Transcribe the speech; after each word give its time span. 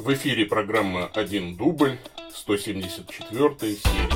В 0.00 0.14
эфире 0.14 0.46
программа 0.46 1.08
«Один 1.08 1.56
дубль», 1.56 1.98
174 2.32 3.54
серия. 3.58 4.08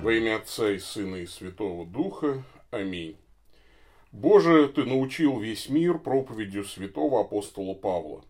Во 0.00 0.10
имя 0.10 0.36
Отца 0.36 0.70
и 0.70 0.78
Сына 0.78 1.16
и 1.16 1.26
Святого 1.26 1.84
Духа. 1.84 2.42
Аминь. 2.70 3.18
Боже, 4.12 4.68
Ты 4.68 4.86
научил 4.86 5.38
весь 5.38 5.68
мир 5.68 5.98
проповедью 5.98 6.64
святого 6.64 7.20
апостола 7.20 7.74
Павла. 7.74 8.24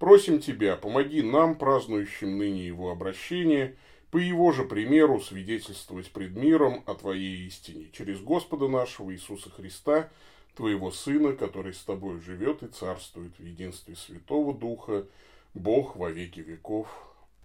Просим 0.00 0.40
Тебя, 0.40 0.74
помоги 0.74 1.22
нам, 1.22 1.56
празднующим 1.56 2.36
ныне 2.36 2.66
его 2.66 2.90
обращение, 2.90 3.76
по 4.10 4.16
его 4.16 4.52
же 4.52 4.64
примеру 4.64 5.20
свидетельствовать 5.20 6.10
пред 6.10 6.34
миром 6.36 6.82
о 6.86 6.94
Твоей 6.94 7.46
истине, 7.46 7.90
через 7.92 8.20
Господа 8.20 8.68
нашего 8.68 9.12
Иисуса 9.12 9.50
Христа, 9.50 10.10
Твоего 10.54 10.90
Сына, 10.90 11.34
который 11.34 11.74
с 11.74 11.82
Тобой 11.82 12.20
живет 12.20 12.62
и 12.62 12.68
царствует 12.68 13.38
в 13.38 13.44
единстве 13.44 13.96
Святого 13.96 14.54
Духа, 14.54 15.06
Бог 15.54 15.96
во 15.96 16.10
веки 16.10 16.40
веков. 16.40 16.88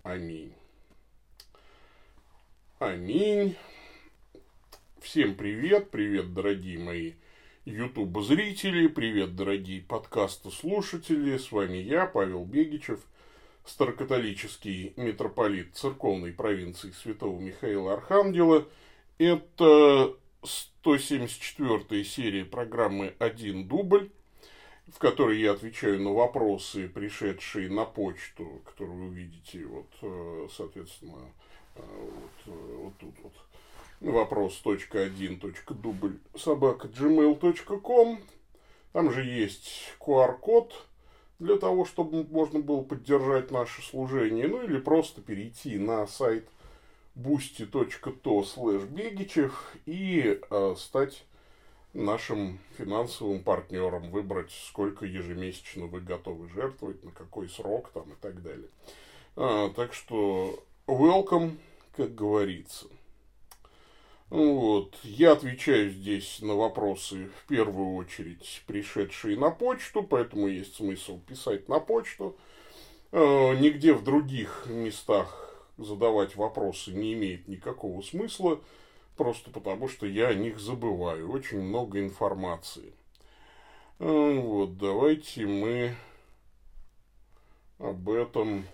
Аминь. 0.03 0.53
Аминь. 2.79 3.55
Всем 4.99 5.35
привет, 5.35 5.91
привет, 5.91 6.33
дорогие 6.33 6.79
мои 6.79 7.13
YouTube 7.65 8.21
зрители, 8.23 8.87
привет, 8.87 9.35
дорогие 9.35 9.81
подкасты 9.81 10.49
слушатели. 10.49 11.37
С 11.37 11.51
вами 11.51 11.77
я, 11.77 12.05
Павел 12.05 12.43
Бегичев, 12.45 12.99
старокатолический 13.65 14.93
митрополит 14.97 15.75
церковной 15.75 16.33
провинции 16.33 16.91
Святого 16.91 17.39
Михаила 17.39 17.93
Архангела. 17.93 18.67
Это 19.17 20.15
174 20.43 22.03
серия 22.03 22.45
программы 22.45 23.15
«Один 23.19 23.67
дубль», 23.67 24.11
в 24.87 24.97
которой 24.99 25.39
я 25.39 25.53
отвечаю 25.53 26.01
на 26.01 26.11
вопросы, 26.11 26.89
пришедшие 26.89 27.69
на 27.69 27.85
почту, 27.85 28.61
которую 28.65 29.09
вы 29.09 29.15
видите, 29.15 29.65
вот, 29.65 29.87
э, 30.01 30.47
соответственно, 30.55 31.31
э, 31.75 31.81
вот, 31.85 32.31
э, 32.47 32.75
вот 32.77 32.97
тут 32.97 33.15
вот 33.23 33.33
вопрос.1.дубль 34.01 36.19
собака 36.35 36.89
gmail.com. 36.89 38.19
Там 38.91 39.11
же 39.11 39.23
есть 39.23 39.93
QR-код 39.99 40.87
для 41.39 41.57
того, 41.57 41.85
чтобы 41.85 42.23
можно 42.25 42.59
было 42.59 42.81
поддержать 42.81 43.51
наше 43.51 43.81
служение. 43.81 44.47
Ну 44.47 44.63
или 44.63 44.79
просто 44.79 45.21
перейти 45.21 45.77
на 45.77 46.07
сайт 46.07 46.47
boosty.to 47.15 48.21
slash 48.23 48.87
бегичев 48.87 49.75
и 49.85 50.39
э, 50.49 50.75
стать 50.77 51.25
нашим 51.93 52.59
финансовым 52.77 53.43
партнером, 53.43 54.09
выбрать, 54.09 54.51
сколько 54.67 55.05
ежемесячно 55.05 55.85
вы 55.85 56.01
готовы 56.01 56.49
жертвовать, 56.49 57.03
на 57.03 57.11
какой 57.11 57.47
срок 57.49 57.91
там 57.93 58.11
и 58.11 58.15
так 58.19 58.41
далее. 58.41 58.69
А, 59.35 59.69
так 59.69 59.93
что 59.93 60.63
welcome, 60.87 61.57
как 61.95 62.15
говорится. 62.15 62.87
Вот. 64.33 64.97
Я 65.03 65.33
отвечаю 65.33 65.91
здесь 65.91 66.39
на 66.41 66.55
вопросы 66.55 67.29
в 67.37 67.47
первую 67.47 67.93
очередь 67.93 68.63
пришедшие 68.65 69.37
на 69.37 69.51
почту, 69.51 70.01
поэтому 70.01 70.47
есть 70.47 70.73
смысл 70.73 71.19
писать 71.19 71.69
на 71.69 71.79
почту. 71.79 72.35
Э, 73.11 73.55
нигде 73.55 73.93
в 73.93 74.03
других 74.03 74.65
местах 74.65 75.63
задавать 75.77 76.35
вопросы 76.35 76.93
не 76.93 77.13
имеет 77.13 77.47
никакого 77.47 78.01
смысла, 78.01 78.59
просто 79.17 79.51
потому 79.51 79.87
что 79.87 80.07
я 80.07 80.29
о 80.29 80.33
них 80.33 80.57
забываю. 80.57 81.29
Очень 81.29 81.61
много 81.61 81.99
информации. 81.99 82.91
Э, 83.99 84.39
вот, 84.39 84.79
давайте 84.79 85.45
мы 85.45 85.95
об 87.77 88.09
этом 88.09 88.65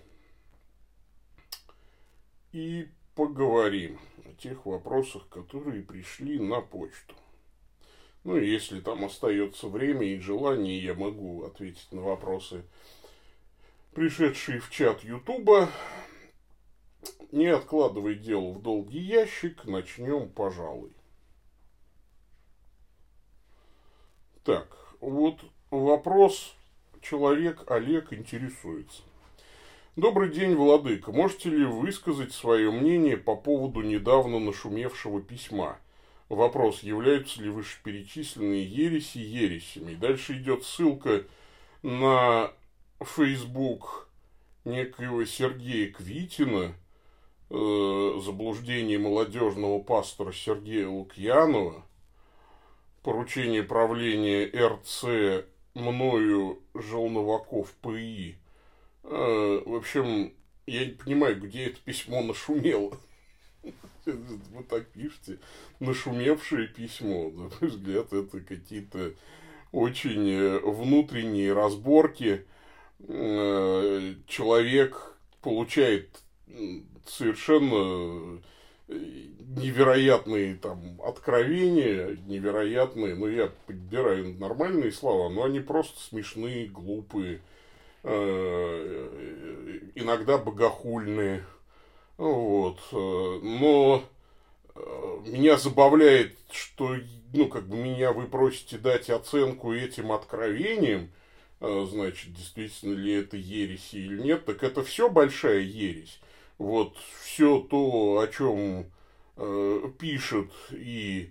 и 2.52 2.88
поговорим 3.14 3.98
о 4.24 4.32
тех 4.34 4.66
вопросах, 4.66 5.28
которые 5.28 5.82
пришли 5.82 6.38
на 6.38 6.60
почту. 6.60 7.14
Ну, 8.24 8.36
если 8.36 8.80
там 8.80 9.04
остается 9.04 9.68
время 9.68 10.06
и 10.06 10.18
желание, 10.18 10.82
я 10.82 10.94
могу 10.94 11.44
ответить 11.44 11.90
на 11.90 12.02
вопросы, 12.02 12.64
пришедшие 13.94 14.60
в 14.60 14.70
чат 14.70 15.02
Ютуба. 15.04 15.70
Не 17.32 17.46
откладывай 17.46 18.16
дело 18.16 18.52
в 18.52 18.60
долгий 18.60 19.00
ящик, 19.00 19.64
начнем, 19.64 20.28
пожалуй. 20.28 20.92
Так, 24.44 24.76
вот 25.00 25.40
вопрос 25.70 26.54
человек 27.00 27.70
Олег 27.70 28.12
интересуется. 28.12 29.02
Добрый 30.00 30.30
день, 30.30 30.54
Владыка. 30.54 31.12
Можете 31.12 31.50
ли 31.50 31.62
высказать 31.62 32.32
свое 32.32 32.70
мнение 32.70 33.18
по 33.18 33.36
поводу 33.36 33.82
недавно 33.82 34.38
нашумевшего 34.38 35.20
письма? 35.20 35.76
Вопрос, 36.30 36.82
являются 36.82 37.42
ли 37.42 37.50
вышеперечисленные 37.50 38.64
ереси 38.64 39.18
ересями? 39.18 39.94
Дальше 39.94 40.38
идет 40.38 40.64
ссылка 40.64 41.26
на 41.82 42.50
Facebook 43.04 44.08
некоего 44.64 45.22
Сергея 45.26 45.92
Квитина, 45.92 46.72
э, 47.50 48.20
заблуждение 48.24 48.98
молодежного 48.98 49.80
пастора 49.80 50.32
Сергея 50.32 50.88
Лукьянова, 50.88 51.84
поручение 53.02 53.62
правления 53.62 54.46
РЦ 54.46 55.44
мною 55.74 56.62
Желноваков 56.72 57.74
ПИ– 57.82 58.36
в 59.02 59.76
общем, 59.76 60.32
я 60.66 60.84
не 60.86 60.92
понимаю, 60.92 61.40
где 61.40 61.66
это 61.66 61.80
письмо 61.84 62.22
нашумело. 62.22 62.96
Вы 64.06 64.62
так 64.68 64.86
пишете, 64.88 65.38
нашумевшее 65.80 66.68
письмо. 66.68 67.30
На 67.30 67.42
мой 67.42 67.70
взгляд, 67.70 68.12
это 68.12 68.40
какие-то 68.40 69.12
очень 69.72 70.28
э, 70.30 70.58
внутренние 70.60 71.52
разборки. 71.52 72.46
Э, 73.00 74.14
человек 74.26 75.16
получает 75.42 76.08
совершенно 77.06 78.40
невероятные 78.88 80.56
там 80.56 81.00
откровения, 81.02 82.16
невероятные, 82.26 83.14
ну 83.14 83.28
я 83.28 83.50
подбираю 83.66 84.34
нормальные 84.34 84.92
слова, 84.92 85.28
но 85.28 85.44
они 85.44 85.60
просто 85.60 86.00
смешные, 86.00 86.66
глупые 86.66 87.36
Э, 87.36 87.59
иногда 89.94 90.38
богохульные. 90.38 91.44
Вот. 92.16 92.80
Но 92.92 94.04
э, 94.74 95.18
меня 95.26 95.56
забавляет, 95.56 96.36
что 96.50 96.96
ну, 97.32 97.48
как 97.48 97.68
бы 97.68 97.76
меня 97.76 98.12
вы 98.12 98.26
просите 98.26 98.78
дать 98.78 99.10
оценку 99.10 99.72
этим 99.72 100.12
откровениям, 100.12 101.10
э, 101.60 101.86
значит, 101.88 102.34
действительно 102.34 102.94
ли 102.94 103.14
это 103.14 103.36
ересь 103.36 103.90
или 103.92 104.20
нет, 104.20 104.44
так 104.44 104.62
это 104.62 104.82
все 104.82 105.08
большая 105.08 105.60
ересь. 105.60 106.20
Вот 106.58 106.96
все 107.22 107.60
то, 107.60 108.18
о 108.18 108.26
чем 108.26 108.86
э, 109.36 109.90
пишет 109.98 110.50
и 110.72 111.30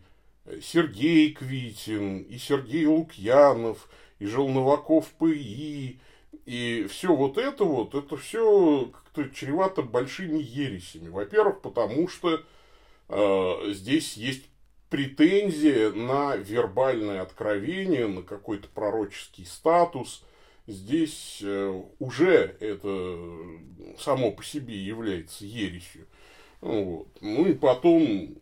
Сергей 0.62 1.34
Квитин, 1.34 2.22
и 2.22 2.38
Сергей 2.38 2.86
Лукьянов, 2.86 3.90
и 4.20 4.26
Желноваков 4.26 5.08
ПИ, 5.20 6.00
и 6.46 6.88
все 6.90 7.16
вот 7.16 7.38
это 7.38 7.64
вот, 7.64 7.96
это 7.96 8.18
все 8.18 8.92
как-то 8.92 9.30
чревато 9.30 9.82
большими 9.82 10.40
ересями. 10.40 11.10
Во-первых, 11.10 11.62
потому 11.62 12.08
что 12.08 12.42
э, 13.10 13.72
здесь 13.74 14.18
есть 14.18 14.46
претензия 14.90 15.92
на 15.92 16.36
вербальное 16.36 17.22
откровение, 17.22 18.08
на 18.08 18.24
какой-то 18.24 18.68
пророческий 18.70 19.46
статус. 19.46 20.24
Здесь 20.68 21.40
э, 21.42 21.84
уже 22.00 22.56
это 22.60 23.20
само 24.00 24.32
по 24.32 24.44
себе 24.44 24.76
является 24.76 25.46
ересью. 25.46 26.08
Вот. 26.62 27.08
Ну 27.22 27.48
и 27.48 27.54
потом 27.54 28.36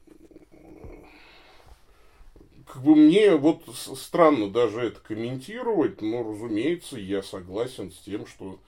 как 2.68 2.84
бы 2.84 2.96
мне 2.96 3.36
вот 3.36 3.64
странно 3.76 4.50
даже 4.52 4.82
это 4.82 5.00
комментировать, 5.00 6.02
но, 6.02 6.24
разумеется, 6.24 6.98
я 6.98 7.24
согласен 7.24 7.92
с 7.92 7.98
тем, 8.00 8.28
что 8.28 8.60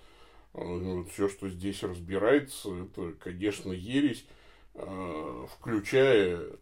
э, 0.54 1.04
все, 1.12 1.28
что 1.28 1.50
здесь 1.50 1.84
разбирается, 1.84 2.74
это, 2.84 3.14
конечно, 3.20 3.72
ересь, 3.72 4.26
э, 4.76 5.46
включая 5.52 6.38
э, 6.38 6.58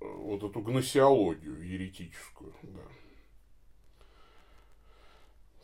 вот 0.00 0.42
эту 0.42 0.60
гносеологию 0.60 1.62
еретическую. 1.62 2.54
Да. 2.62 2.82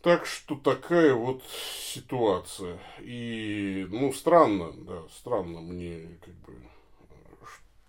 Так 0.02 0.26
что 0.26 0.54
такая 0.56 1.14
вот 1.14 1.42
ситуация. 1.82 2.78
И, 3.00 3.86
ну, 3.90 4.12
странно, 4.12 4.72
да, 4.72 5.02
странно 5.10 5.60
мне, 5.60 6.18
как 6.24 6.34
бы, 6.34 6.54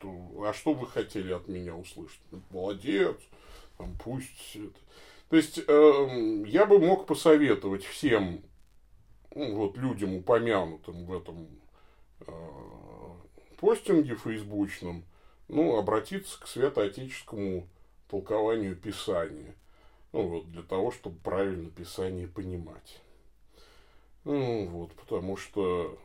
а 0.04 0.54
что 0.54 0.74
вы 0.74 0.88
хотели 0.88 1.31
от 1.31 1.48
меня 1.48 1.75
услышать? 1.75 2.22
Молодец, 2.50 3.18
там, 3.78 3.98
пусть 4.04 4.56
это. 4.56 4.80
То 5.30 5.36
есть, 5.36 5.60
э, 5.66 6.44
я 6.48 6.66
бы 6.66 6.80
мог 6.80 7.06
посоветовать 7.06 7.86
всем 7.86 8.42
ну, 9.36 9.56
вот 9.56 9.78
людям, 9.78 10.16
упомянутым 10.16 11.06
в 11.06 11.16
этом 11.16 11.48
э, 12.22 12.31
постинге 13.57 14.16
фейсбучном, 14.16 15.04
ну, 15.48 15.78
обратиться 15.78 16.40
к 16.40 16.48
святоотеческому 16.48 17.68
толкованию 18.10 18.75
Писания. 18.75 19.56
Ну, 20.12 20.28
вот, 20.28 20.51
для 20.51 20.63
того, 20.63 20.92
чтобы 20.92 21.18
правильно 21.19 21.69
Писание 21.69 22.28
понимать. 22.28 23.01
Ну, 24.24 24.66
вот, 24.68 24.94
потому 24.94 25.38
что 25.38 26.00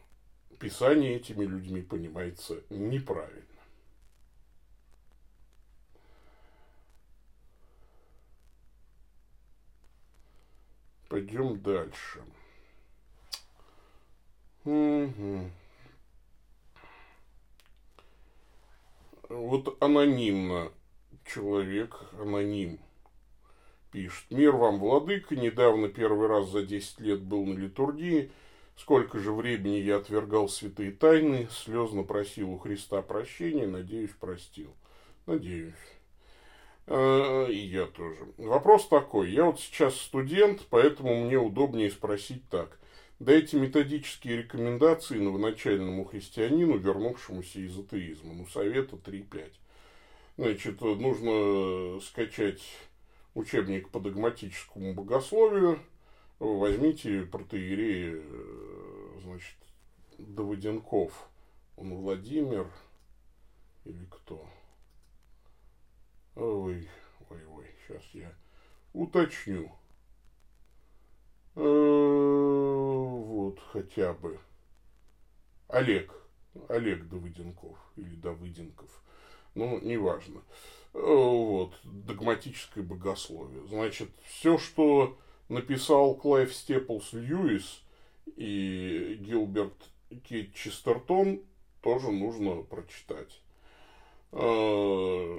Писание 0.58 1.16
этими 1.16 1.44
людьми 1.44 1.82
понимается 1.82 2.62
неправильно. 2.68 3.43
Пойдем 11.14 11.60
дальше. 11.60 12.24
Угу. 14.64 15.48
Вот 19.28 19.80
анонимно 19.80 20.72
человек, 21.24 22.00
аноним, 22.18 22.80
пишет. 23.92 24.28
Мир 24.30 24.56
вам, 24.56 24.80
владыка, 24.80 25.36
недавно 25.36 25.88
первый 25.88 26.26
раз 26.26 26.50
за 26.50 26.64
10 26.64 26.98
лет 26.98 27.22
был 27.22 27.46
на 27.46 27.56
литургии. 27.56 28.32
Сколько 28.74 29.20
же 29.20 29.30
времени 29.30 29.76
я 29.76 29.98
отвергал 29.98 30.48
святые 30.48 30.90
тайны, 30.90 31.46
слезно 31.48 32.02
просил 32.02 32.50
у 32.50 32.58
Христа 32.58 33.02
прощения, 33.02 33.68
надеюсь, 33.68 34.10
простил. 34.18 34.74
Надеюсь. 35.26 35.93
А, 36.86 37.46
и 37.46 37.56
я 37.56 37.86
тоже. 37.86 38.26
Вопрос 38.36 38.88
такой. 38.88 39.30
Я 39.30 39.44
вот 39.46 39.60
сейчас 39.60 39.96
студент, 39.96 40.66
поэтому 40.70 41.24
мне 41.24 41.38
удобнее 41.38 41.90
спросить 41.90 42.48
так. 42.48 42.78
Дайте 43.20 43.58
методические 43.58 44.38
рекомендации 44.38 45.18
новоначальному 45.18 46.04
христианину, 46.04 46.76
вернувшемуся 46.76 47.60
из 47.60 47.78
атеизма. 47.78 48.34
Ну, 48.34 48.46
совета 48.46 48.96
3-5. 48.96 49.52
Значит, 50.36 50.80
нужно 50.80 52.00
скачать 52.00 52.62
учебник 53.34 53.88
по 53.90 54.00
догматическому 54.00 54.94
богословию. 54.94 55.78
Возьмите 56.40 57.22
протеерея, 57.22 58.20
значит, 59.22 59.56
Давыденков. 60.18 61.12
Он 61.76 61.94
Владимир 61.94 62.66
или 63.84 64.04
кто? 64.10 64.44
Ой, 66.36 66.88
ой, 67.30 67.46
ой, 67.46 67.66
сейчас 67.86 68.02
я 68.12 68.32
уточню. 68.92 69.70
Вот 73.44 73.60
хотя 73.70 74.12
бы. 74.14 74.40
Олег. 75.68 76.12
Олег 76.68 77.08
Давыденков 77.08 77.78
или 77.96 78.16
Давыденков. 78.16 79.02
Ну, 79.54 79.80
неважно. 79.80 80.42
Э, 80.92 81.00
вот, 81.00 81.78
догматическое 81.84 82.82
богословие. 82.82 83.66
Значит, 83.66 84.10
все, 84.24 84.58
что 84.58 85.18
написал 85.48 86.14
Клайв 86.16 86.54
Степлс 86.54 87.12
Льюис 87.12 87.82
и 88.36 89.16
Гилберт 89.20 89.90
Кейт 90.24 90.54
Честертон, 90.54 91.42
тоже 91.80 92.10
нужно 92.10 92.62
прочитать. 92.62 93.40
Э, 94.36 95.38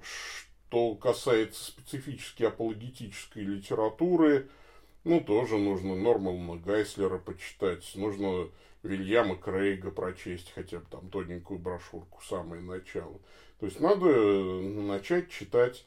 что 0.00 0.94
касается 0.94 1.64
специфически 1.64 2.44
апологетической 2.44 3.42
литературы, 3.42 4.48
ну, 5.02 5.20
тоже 5.20 5.58
нужно 5.58 5.96
Нормана 5.96 6.56
Гайслера 6.56 7.18
почитать, 7.18 7.90
нужно 7.96 8.48
Вильяма 8.84 9.34
Крейга 9.34 9.90
прочесть, 9.90 10.52
хотя 10.54 10.78
бы 10.78 10.86
там 10.88 11.10
тоненькую 11.10 11.58
брошюрку, 11.58 12.22
самое 12.22 12.62
начало. 12.62 13.18
То 13.58 13.66
есть 13.66 13.80
надо 13.80 14.06
начать 14.06 15.28
читать 15.28 15.84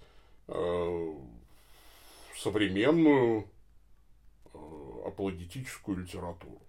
э, 0.50 1.14
современную 2.36 3.46
э, 4.54 4.58
апологетическую 5.06 6.00
литературу. 6.00 6.62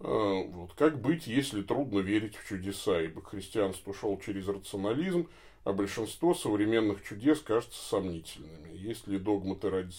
А, 0.00 0.42
вот. 0.42 0.72
Как 0.74 1.00
быть, 1.00 1.26
если 1.26 1.62
трудно 1.62 2.00
верить 2.00 2.36
в 2.36 2.46
чудеса, 2.46 3.00
ибо 3.00 3.22
христианство 3.22 3.94
шел 3.94 4.18
через 4.18 4.48
рационализм, 4.48 5.28
а 5.64 5.72
большинство 5.72 6.34
современных 6.34 7.02
чудес 7.02 7.40
кажется 7.40 7.82
сомнительными. 7.82 8.76
Если, 8.76 9.16
догматы 9.16 9.70
ради, 9.70 9.94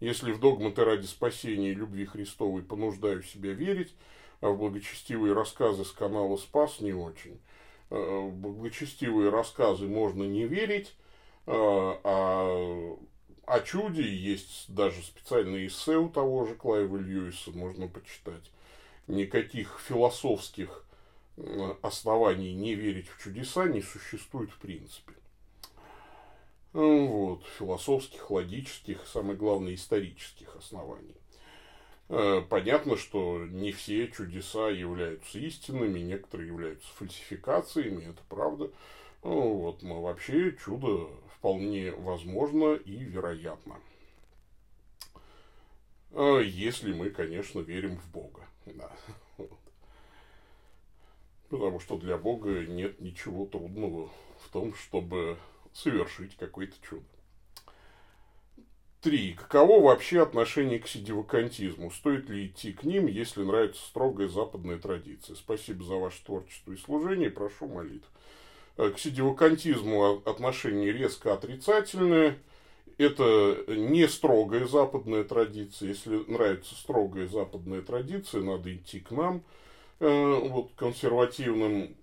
если 0.00 0.32
в 0.32 0.40
догматы 0.40 0.84
ради 0.84 1.06
спасения 1.06 1.70
и 1.70 1.74
любви 1.74 2.06
Христовой 2.06 2.62
понуждаю 2.62 3.22
себя 3.22 3.52
верить, 3.52 3.94
а 4.40 4.50
в 4.50 4.58
благочестивые 4.58 5.32
рассказы 5.32 5.84
с 5.84 5.92
канала 5.92 6.36
«Спас» 6.36 6.80
не 6.80 6.92
очень. 6.92 7.38
А, 7.90 8.26
в 8.26 8.34
благочестивые 8.34 9.30
рассказы 9.30 9.86
можно 9.86 10.24
не 10.24 10.46
верить, 10.46 10.94
а, 11.46 12.00
а 12.02 12.96
о 13.46 13.60
чуде 13.60 14.02
есть 14.02 14.64
даже 14.68 15.02
специальные 15.02 15.68
эссе 15.68 15.96
у 15.96 16.08
того 16.08 16.46
же 16.46 16.56
Клайва 16.56 16.96
Льюиса, 16.96 17.52
можно 17.52 17.86
почитать 17.86 18.50
никаких 19.06 19.80
философских 19.80 20.84
оснований 21.82 22.54
не 22.54 22.74
верить 22.74 23.08
в 23.08 23.22
чудеса 23.22 23.68
не 23.68 23.82
существует 23.82 24.50
в 24.50 24.58
принципе. 24.58 25.12
Вот, 26.72 27.42
философских, 27.58 28.30
логических, 28.30 29.06
самое 29.06 29.36
главное, 29.36 29.74
исторических 29.74 30.56
оснований. 30.56 31.16
Э, 32.08 32.42
понятно, 32.48 32.96
что 32.96 33.44
не 33.46 33.72
все 33.72 34.08
чудеса 34.08 34.68
являются 34.68 35.38
истинными, 35.38 36.00
некоторые 36.00 36.48
являются 36.48 36.88
фальсификациями, 36.94 38.10
это 38.10 38.22
правда. 38.28 38.70
Вот, 39.22 39.82
но 39.82 40.02
вообще 40.02 40.54
чудо 40.62 41.08
вполне 41.36 41.92
возможно 41.92 42.74
и 42.74 42.96
вероятно. 42.96 43.76
Э, 46.12 46.42
если 46.44 46.92
мы, 46.92 47.10
конечно, 47.10 47.60
верим 47.60 47.96
в 47.96 48.10
Бога. 48.10 48.42
Да. 48.66 48.90
Потому 51.48 51.78
что 51.78 51.96
для 51.96 52.18
Бога 52.18 52.66
нет 52.66 53.00
ничего 53.00 53.46
трудного 53.46 54.10
в 54.40 54.48
том, 54.52 54.74
чтобы 54.74 55.38
совершить 55.72 56.36
какое-то 56.36 56.74
чудо. 56.82 57.04
Три. 59.00 59.34
Каково 59.34 59.80
вообще 59.80 60.20
отношение 60.22 60.80
к 60.80 60.88
сидивакантизму? 60.88 61.92
Стоит 61.92 62.28
ли 62.28 62.48
идти 62.48 62.72
к 62.72 62.82
ним, 62.82 63.06
если 63.06 63.44
нравится 63.44 63.86
строгая 63.86 64.26
западная 64.26 64.78
традиция? 64.78 65.36
Спасибо 65.36 65.84
за 65.84 65.94
ваше 65.94 66.24
творчество 66.24 66.72
и 66.72 66.76
служение, 66.76 67.30
прошу 67.30 67.68
молитв. 67.68 68.08
Э, 68.76 68.90
к 68.90 68.98
сидивакантизму 68.98 70.22
отношение 70.24 70.92
резко 70.92 71.32
отрицательное– 71.32 72.38
это 72.98 73.64
не 73.68 74.08
строгая 74.08 74.66
западная 74.66 75.24
традиция. 75.24 75.90
Если 75.90 76.24
нравится 76.30 76.74
строгая 76.74 77.28
западная 77.28 77.82
традиция, 77.82 78.42
надо 78.42 78.74
идти 78.74 79.00
к 79.00 79.10
нам, 79.10 79.42
э, 80.00 80.40
вот, 80.48 80.72
консервативным 80.76 81.96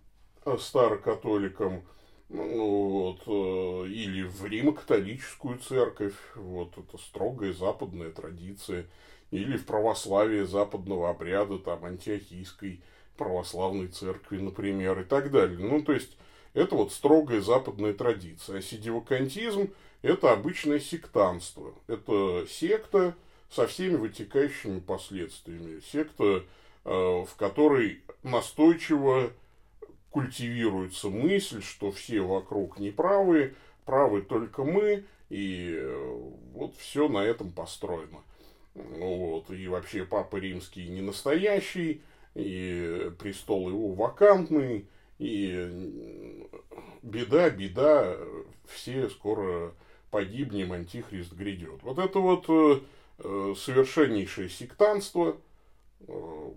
э, 0.46 0.58
старокатоликам, 0.60 1.84
ну, 2.30 2.90
вот, 2.90 3.22
э, 3.26 3.90
или 3.90 4.24
в 4.24 4.46
Римо-католическую 4.46 5.58
церковь, 5.60 6.16
вот, 6.36 6.78
это 6.78 6.98
строгая 6.98 7.54
западная 7.54 8.12
традиция, 8.12 8.88
или 9.32 9.58
в 9.58 9.66
православие 9.66 10.46
западного 10.46 11.10
обряда, 11.10 11.58
там, 11.58 11.86
антиохийской 11.86 12.82
православной 13.18 13.88
церкви, 13.88 14.38
например, 14.38 15.00
и 15.02 15.04
так 15.04 15.32
далее. 15.32 15.58
Ну, 15.58 15.82
то 15.82 15.94
есть, 15.94 16.18
это 16.54 16.76
вот 16.76 16.92
строгая 16.92 17.42
западная 17.42 17.94
традиция. 17.94 18.60
А 18.60 18.62
сидивакантизм 18.62 19.72
это 20.04 20.34
обычное 20.34 20.80
сектанство. 20.80 21.74
Это 21.88 22.46
секта 22.48 23.16
со 23.50 23.66
всеми 23.68 23.96
вытекающими 23.96 24.80
последствиями. 24.80 25.80
Секта, 25.80 26.44
э, 26.86 26.90
в 26.90 27.30
которой 27.38 28.02
настойчиво 28.22 29.32
культивируется 30.12 31.10
мысль, 31.10 31.64
что 31.64 31.92
все 31.92 32.22
вокруг 32.22 32.80
неправы, 32.80 33.56
правы 33.86 34.22
только 34.22 34.64
мы, 34.64 35.06
и 35.30 35.74
э, 35.74 36.20
вот 36.54 36.76
все 36.78 37.08
на 37.08 37.20
этом 37.20 37.52
построено. 37.52 38.22
Вот. 38.76 39.50
И 39.52 39.68
вообще 39.68 40.04
Папа 40.04 40.36
Римский 40.36 40.90
не 40.90 41.02
настоящий, 41.02 42.02
и 42.36 43.10
престол 43.20 43.70
его 43.70 43.94
вакантный, 43.94 44.86
и 45.18 46.10
беда, 47.02 47.50
беда, 47.50 48.18
все 48.68 49.10
скоро 49.10 49.74
погибнем, 50.14 50.74
антихрист 50.74 51.34
грядет. 51.34 51.82
Вот 51.82 51.98
это 51.98 52.20
вот 52.20 52.46
э, 52.48 52.82
э, 53.18 53.56
совершеннейшее 53.58 54.48
сектанство, 54.48 55.38
э, 56.02 56.52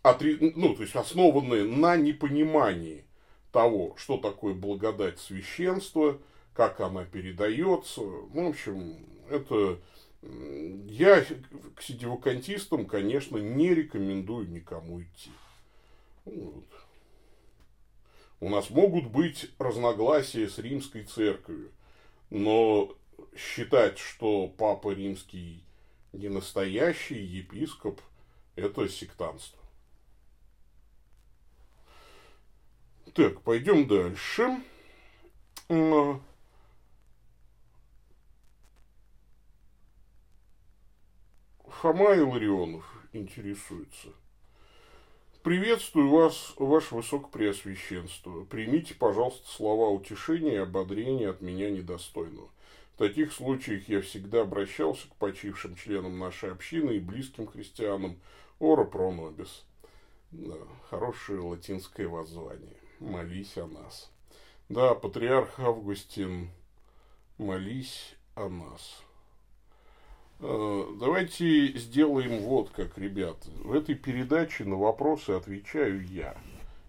отри... 0.00 0.54
ну, 0.56 0.74
то 0.74 0.80
есть 0.80 0.96
основанные 0.96 1.64
на 1.64 1.98
непонимании 1.98 3.04
того, 3.52 3.94
что 3.98 4.16
такое 4.16 4.54
благодать 4.54 5.20
священства, 5.20 6.18
как 6.54 6.80
она 6.80 7.04
передается. 7.04 8.00
Ну, 8.00 8.46
в 8.46 8.48
общем, 8.48 8.96
это 9.28 9.78
я 10.88 11.26
к 11.74 11.82
сидевокантистам, 11.82 12.86
конечно, 12.86 13.36
не 13.36 13.74
рекомендую 13.74 14.48
никому 14.48 15.02
идти. 15.02 15.30
Вот. 16.24 16.64
У 18.40 18.48
нас 18.50 18.70
могут 18.70 19.06
быть 19.06 19.50
разногласия 19.58 20.48
с 20.48 20.58
римской 20.58 21.04
церковью, 21.04 21.72
но 22.30 22.94
считать, 23.34 23.98
что 23.98 24.48
папа 24.48 24.92
римский 24.92 25.64
не 26.12 26.28
настоящий 26.28 27.18
епископ, 27.18 28.00
это 28.54 28.88
сектантство. 28.88 29.60
Так, 33.14 33.40
пойдем 33.40 33.88
дальше. 33.88 34.62
Фома 35.68 36.22
Илларионов 42.14 42.84
интересуется. 43.12 44.08
Приветствую 45.46 46.10
вас, 46.10 46.54
ваше 46.56 46.96
высокопреосвященство. 46.96 48.42
Примите, 48.46 48.96
пожалуйста, 48.96 49.48
слова 49.48 49.90
утешения 49.90 50.54
и 50.54 50.56
ободрения 50.56 51.30
от 51.30 51.40
меня 51.40 51.70
недостойного. 51.70 52.48
В 52.94 52.98
таких 52.98 53.32
случаях 53.32 53.88
я 53.88 54.00
всегда 54.00 54.40
обращался 54.40 55.06
к 55.06 55.14
почившим 55.14 55.76
членам 55.76 56.18
нашей 56.18 56.50
общины 56.50 56.96
и 56.96 56.98
близким 56.98 57.46
христианам 57.46 58.18
Ора 58.58 58.82
Пронобис. 58.82 59.64
Да, 60.32 60.56
хорошее 60.90 61.38
латинское 61.38 62.08
воззвание. 62.08 62.76
Молись 62.98 63.56
о 63.56 63.68
нас. 63.68 64.10
Да, 64.68 64.96
патриарх 64.96 65.60
Августин, 65.60 66.50
молись 67.38 68.16
о 68.34 68.48
нас. 68.48 69.00
Э, 70.38 70.96
давайте 71.00 71.68
сделаем 71.78 72.40
вот 72.40 72.70
как, 72.70 72.98
ребят. 72.98 73.46
В 73.46 73.72
этой 73.72 73.94
передаче 73.94 74.64
на 74.64 74.76
вопросы 74.76 75.30
отвечаю 75.30 76.06
я. 76.06 76.36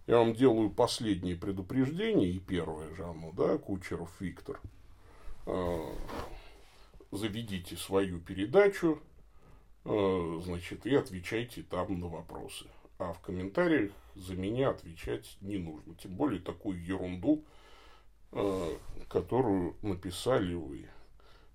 Я 0.06 0.18
вам 0.18 0.34
делаю 0.34 0.70
последнее 0.70 1.36
предупреждение, 1.36 2.30
и 2.30 2.39
первое 2.39 2.94
же 2.96 3.06
оно, 3.06 3.32
да, 3.32 3.58
Кучеров 3.58 4.10
Виктор. 4.20 4.60
Э, 5.46 5.80
заведите 7.12 7.77
свою 7.77 8.20
передачу, 8.20 9.00
э, 9.86 10.42
значит, 10.44 10.86
и 10.86 10.94
отвечайте 10.96 11.63
там 11.63 12.00
на 12.00 12.08
вопросы. 12.08 12.66
А 13.00 13.13
в 13.13 13.22
комментариях 13.22 13.92
за 14.16 14.36
меня 14.36 14.72
отвечать 14.72 15.38
не 15.39 15.58
нужно. 15.58 15.96
Тем 15.96 16.16
более 16.16 16.42
такую 16.42 16.84
ерунду, 16.84 17.44
которую 19.08 19.75
написали 19.84 20.56
вы. 20.56 20.89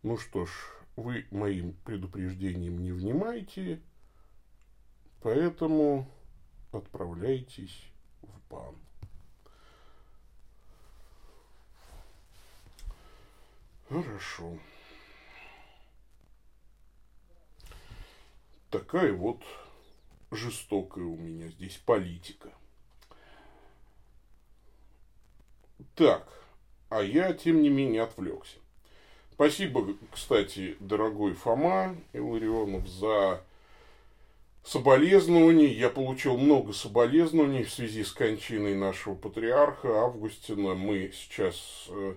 Ну 0.05 0.17
что 0.17 0.47
ж, 0.47 0.51
вы 0.97 1.27
моим 1.31 1.73
предупреждением 1.85 2.83
не 2.83 2.93
внимаете, 2.93 3.81
поэтому 5.21 6.07
отправляйтесь 6.73 7.91
в 8.23 8.51
бан. 8.51 8.77
Хорошо. 13.89 14.59
Такая 18.71 19.13
вот 19.13 19.43
жестокая 20.31 21.05
у 21.05 21.17
меня 21.17 21.49
здесь 21.49 21.77
политика. 21.77 22.51
Так, 25.95 26.27
а 26.89 27.03
я, 27.03 27.35
тем 27.35 27.61
не 27.61 27.69
менее, 27.69 28.03
отвлекся. 28.03 28.62
Спасибо, 29.43 29.97
кстати, 30.13 30.77
дорогой 30.79 31.35
Фома 31.35 31.97
Илларионов, 32.13 32.87
за 32.87 33.43
соболезнования. 34.63 35.67
Я 35.67 35.91
получил 35.91 36.37
много 36.39 36.73
соболезнований 36.73 37.65
в 37.65 37.73
связи 37.73 38.05
с 38.05 38.13
кончиной 38.13 38.77
нашего 38.77 39.17
патриарха 39.17 40.05
Августина. 40.05 40.75
Мы 40.75 41.11
сейчас, 41.13 41.89
э, 41.89 42.15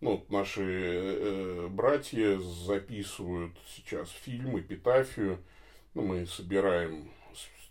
ну, 0.00 0.24
наши 0.28 0.62
э, 0.62 1.66
братья 1.68 2.38
записывают 2.38 3.54
сейчас 3.74 4.08
фильм 4.10 4.56
«Эпитафию». 4.60 5.40
Ну, 5.94 6.02
мы 6.02 6.26
собираем 6.28 7.10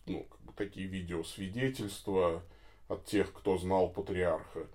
ну, 0.05 0.27
такие 0.57 0.85
видеосвидетельства 0.85 2.43
от 2.89 3.05
тех, 3.05 3.31
кто 3.31 3.57
знал 3.57 3.87
патриарха. 3.87 4.67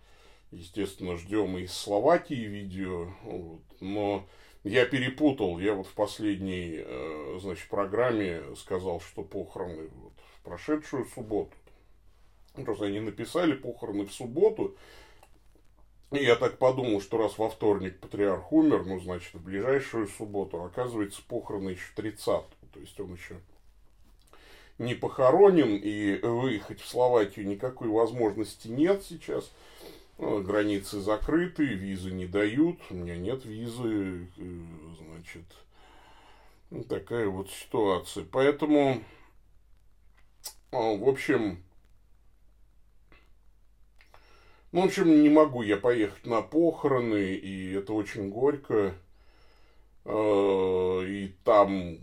Естественно, 0.53 1.17
ждем 1.17 1.57
из 1.57 1.73
Словакии 1.73 2.35
видео, 2.35 3.09
вот. 3.25 3.63
но 3.81 4.29
я 4.65 4.85
перепутал. 4.85 5.59
Я 5.59 5.73
вот 5.73 5.87
в 5.87 5.95
последней, 5.95 6.77
э, 6.77 7.39
значит, 7.41 7.67
программе 7.69 8.43
сказал, 8.57 9.01
что 9.01 9.23
похороны 9.23 9.89
вот 9.95 10.13
в 10.37 10.43
прошедшую 10.43 11.07
субботу. 11.07 11.53
Просто 12.55 12.85
они 12.85 13.01
написали 13.01 13.55
похороны 13.55 14.05
в 14.05 14.13
субботу. 14.13 14.77
И 16.11 16.23
я 16.23 16.37
так 16.37 16.59
подумал, 16.59 17.01
что 17.01 17.17
раз 17.17 17.39
во 17.39 17.49
вторник 17.49 17.99
патриарх 17.99 18.53
умер, 18.53 18.85
ну, 18.85 19.01
значит, 19.01 19.33
в 19.33 19.43
ближайшую 19.43 20.07
субботу, 20.07 20.63
оказывается, 20.63 21.23
похороны 21.27 21.71
еще 21.71 21.91
30 21.97 22.25
То 22.27 22.45
есть 22.81 23.01
он 23.01 23.15
еще 23.15 23.41
не 24.79 24.95
похоронен, 24.95 25.77
и 25.83 26.19
выехать 26.19 26.81
в 26.83 26.89
Словакию 26.89 27.47
никакой 27.47 27.89
возможности 27.89 28.69
нет 28.69 29.03
сейчас. 29.03 29.51
Ну, 30.23 30.41
границы 30.41 31.01
закрыты, 31.01 31.65
визы 31.65 32.13
не 32.13 32.27
дают, 32.27 32.79
у 32.91 32.95
меня 32.95 33.17
нет 33.17 33.45
визы, 33.45 34.29
э, 34.39 34.61
значит, 35.01 35.43
такая 36.89 37.27
вот 37.27 37.51
ситуация. 37.51 38.25
Поэтому, 38.31 39.03
а, 40.71 40.77
в 40.77 41.09
общем, 41.09 41.61
ну, 44.71 44.83
в 44.83 44.85
общем, 44.85 45.23
не 45.23 45.29
могу 45.29 45.63
я 45.63 45.77
поехать 45.77 46.25
на 46.25 46.41
похороны, 46.41 47.35
и 47.35 47.73
это 47.73 47.93
очень 47.93 48.31
горько. 48.31 48.95
А, 50.05 51.01
и 51.03 51.33
там 51.43 51.99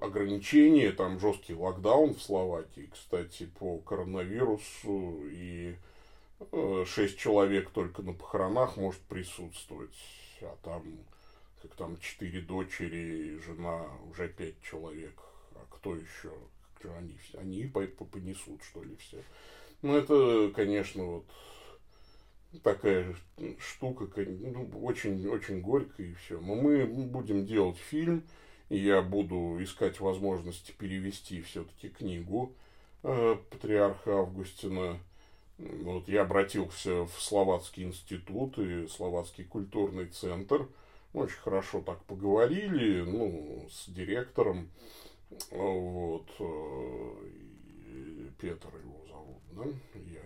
ограничения, 0.00 0.90
там 0.90 1.20
жесткий 1.20 1.54
локдаун 1.54 2.14
в 2.14 2.20
Словакии, 2.20 2.90
кстати, 2.92 3.46
по 3.60 3.78
коронавирусу, 3.78 5.20
и 5.30 5.76
шесть 6.86 7.18
человек 7.18 7.70
только 7.70 8.02
на 8.02 8.12
похоронах 8.12 8.76
может 8.76 9.00
присутствовать, 9.02 9.96
а 10.40 10.56
там, 10.62 10.84
как 11.62 11.74
там, 11.74 11.98
четыре 12.00 12.40
дочери, 12.40 13.38
жена, 13.44 13.86
уже 14.10 14.28
пять 14.28 14.60
человек. 14.62 15.14
А 15.54 15.66
кто 15.70 15.94
еще? 15.96 16.32
Они, 16.96 17.16
они 17.34 17.64
понесут, 17.64 18.62
что 18.62 18.82
ли, 18.82 18.96
все. 18.96 19.22
Ну, 19.82 19.96
это, 19.96 20.50
конечно, 20.54 21.04
вот 21.04 21.24
такая 22.62 23.14
штука, 23.58 24.08
ну, 24.16 24.68
очень, 24.82 25.26
очень 25.28 25.60
горькая 25.60 26.06
и 26.08 26.14
все. 26.14 26.40
Но 26.40 26.54
мы 26.54 26.86
будем 26.86 27.46
делать 27.46 27.76
фильм, 27.76 28.24
и 28.68 28.78
я 28.78 29.02
буду 29.02 29.62
искать 29.62 30.00
возможности 30.00 30.72
перевести 30.72 31.42
все-таки 31.42 31.88
книгу 31.88 32.54
э, 33.02 33.36
патриарха 33.50 34.20
Августина 34.20 34.98
вот 35.82 36.08
я 36.08 36.22
обратился 36.22 37.04
в 37.04 37.12
Словацкий 37.18 37.84
институт 37.84 38.58
и 38.58 38.86
Словацкий 38.88 39.44
культурный 39.44 40.06
центр. 40.06 40.68
Мы 41.12 41.24
очень 41.24 41.38
хорошо 41.38 41.80
так 41.80 42.02
поговорили, 42.04 43.02
ну, 43.02 43.66
с 43.70 43.88
директором. 43.88 44.70
Вот. 45.50 46.26
Э, 46.38 47.14
Петр 48.40 48.68
его 48.82 49.04
зовут, 49.08 49.42
да? 49.52 49.64
Я. 49.94 50.20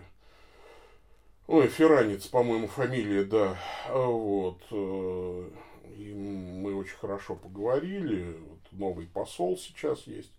Ой, 1.47 1.67
Феранец, 1.67 2.27
по-моему, 2.27 2.67
фамилия, 2.67 3.23
да. 3.23 3.57
Вот. 3.89 4.61
Э, 4.71 5.49
и 5.97 6.13
мы 6.13 6.75
очень 6.75 6.97
хорошо 6.97 7.35
поговорили. 7.35 8.37
Вот 8.47 8.59
новый 8.71 9.07
посол 9.07 9.57
сейчас 9.57 10.07
есть 10.07 10.31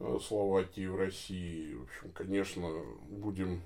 э, 0.00 0.18
Словакии 0.20 0.86
в 0.86 0.96
России. 0.96 1.74
В 1.74 1.84
общем, 1.84 2.10
конечно, 2.12 2.68
будем 3.08 3.62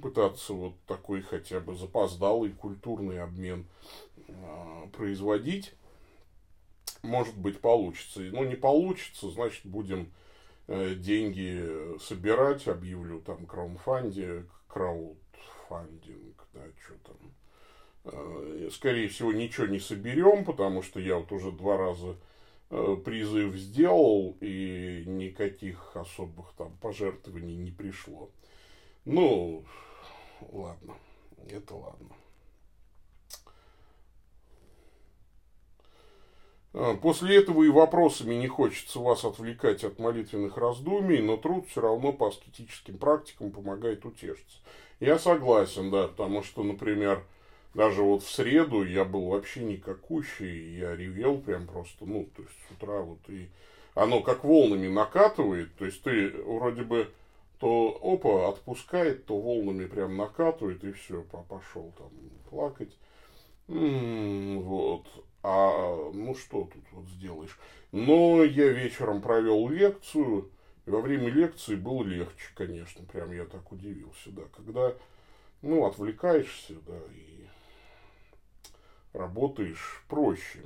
пытаться 0.00 0.52
вот 0.52 0.74
такой 0.86 1.22
хотя 1.22 1.60
бы 1.60 1.74
запоздалый 1.74 2.50
культурный 2.50 3.20
обмен 3.22 3.66
э, 4.28 4.86
производить. 4.92 5.74
Может 7.02 7.36
быть, 7.36 7.60
получится. 7.60 8.20
Ну, 8.20 8.44
не 8.44 8.56
получится, 8.56 9.30
значит, 9.30 9.64
будем 9.64 10.10
э, 10.66 10.94
деньги 10.94 11.98
собирать, 11.98 12.66
объявлю 12.66 13.20
там 13.20 13.46
краудфанде, 13.46 14.46
краудфандинг, 14.68 16.46
да, 16.52 16.62
что 16.82 16.94
там. 17.04 17.16
Э, 18.04 18.68
скорее 18.72 19.08
всего, 19.08 19.32
ничего 19.32 19.66
не 19.66 19.80
соберем, 19.80 20.44
потому 20.44 20.82
что 20.82 21.00
я 21.00 21.16
вот 21.16 21.30
уже 21.32 21.52
два 21.52 21.76
раза 21.76 22.16
э, 22.70 22.96
призыв 23.04 23.54
сделал, 23.54 24.36
и 24.40 25.04
никаких 25.06 25.96
особых 25.96 26.52
там 26.56 26.76
пожертвований 26.80 27.56
не 27.56 27.70
пришло. 27.70 28.30
Ну, 29.04 29.64
ладно, 30.52 30.94
это 31.48 31.74
ладно. 31.74 32.08
А, 36.74 36.96
после 36.96 37.36
этого 37.36 37.62
и 37.62 37.68
вопросами 37.68 38.34
не 38.34 38.48
хочется 38.48 38.98
вас 38.98 39.24
отвлекать 39.24 39.84
от 39.84 39.98
молитвенных 39.98 40.56
раздумий, 40.56 41.20
но 41.22 41.36
труд 41.36 41.68
все 41.68 41.80
равно 41.80 42.12
по 42.12 42.28
аскетическим 42.28 42.98
практикам 42.98 43.52
помогает 43.52 44.04
утешиться. 44.04 44.58
Я 45.00 45.18
согласен, 45.18 45.90
да, 45.90 46.08
потому 46.08 46.42
что, 46.42 46.64
например, 46.64 47.24
даже 47.74 48.02
вот 48.02 48.22
в 48.22 48.30
среду 48.30 48.84
я 48.84 49.04
был 49.04 49.28
вообще 49.28 49.60
никакущий, 49.60 50.78
я 50.78 50.96
ревел 50.96 51.38
прям 51.38 51.66
просто, 51.66 52.04
ну, 52.06 52.28
то 52.34 52.42
есть 52.42 52.54
с 52.68 52.72
утра 52.72 53.00
вот 53.00 53.18
и 53.28 53.48
оно 53.94 54.20
как 54.20 54.42
волнами 54.44 54.88
накатывает, 54.88 55.74
то 55.76 55.84
есть 55.84 56.02
ты 56.02 56.30
вроде 56.30 56.82
бы 56.82 57.12
то 57.64 57.98
опа, 58.02 58.50
отпускает, 58.50 59.24
то 59.24 59.40
волнами 59.40 59.86
прям 59.86 60.18
накатывает, 60.18 60.84
и 60.84 60.92
все, 60.92 61.22
пошел 61.22 61.94
там 61.96 62.10
плакать. 62.50 62.94
Вот. 63.68 65.06
А 65.42 66.10
ну 66.12 66.34
что 66.34 66.68
тут 66.70 66.84
вот 66.92 67.08
сделаешь? 67.08 67.58
Но 67.90 68.44
я 68.44 68.68
вечером 68.68 69.22
провел 69.22 69.66
лекцию, 69.70 70.50
и 70.84 70.90
во 70.90 71.00
время 71.00 71.30
лекции 71.30 71.74
было 71.74 72.04
легче, 72.04 72.48
конечно, 72.54 73.02
прям 73.06 73.32
я 73.32 73.46
так 73.46 73.72
удивился, 73.72 74.28
да, 74.30 74.42
когда, 74.54 74.92
ну, 75.62 75.86
отвлекаешься, 75.86 76.74
да, 76.86 76.98
и 77.14 77.46
работаешь 79.14 80.04
проще. 80.06 80.60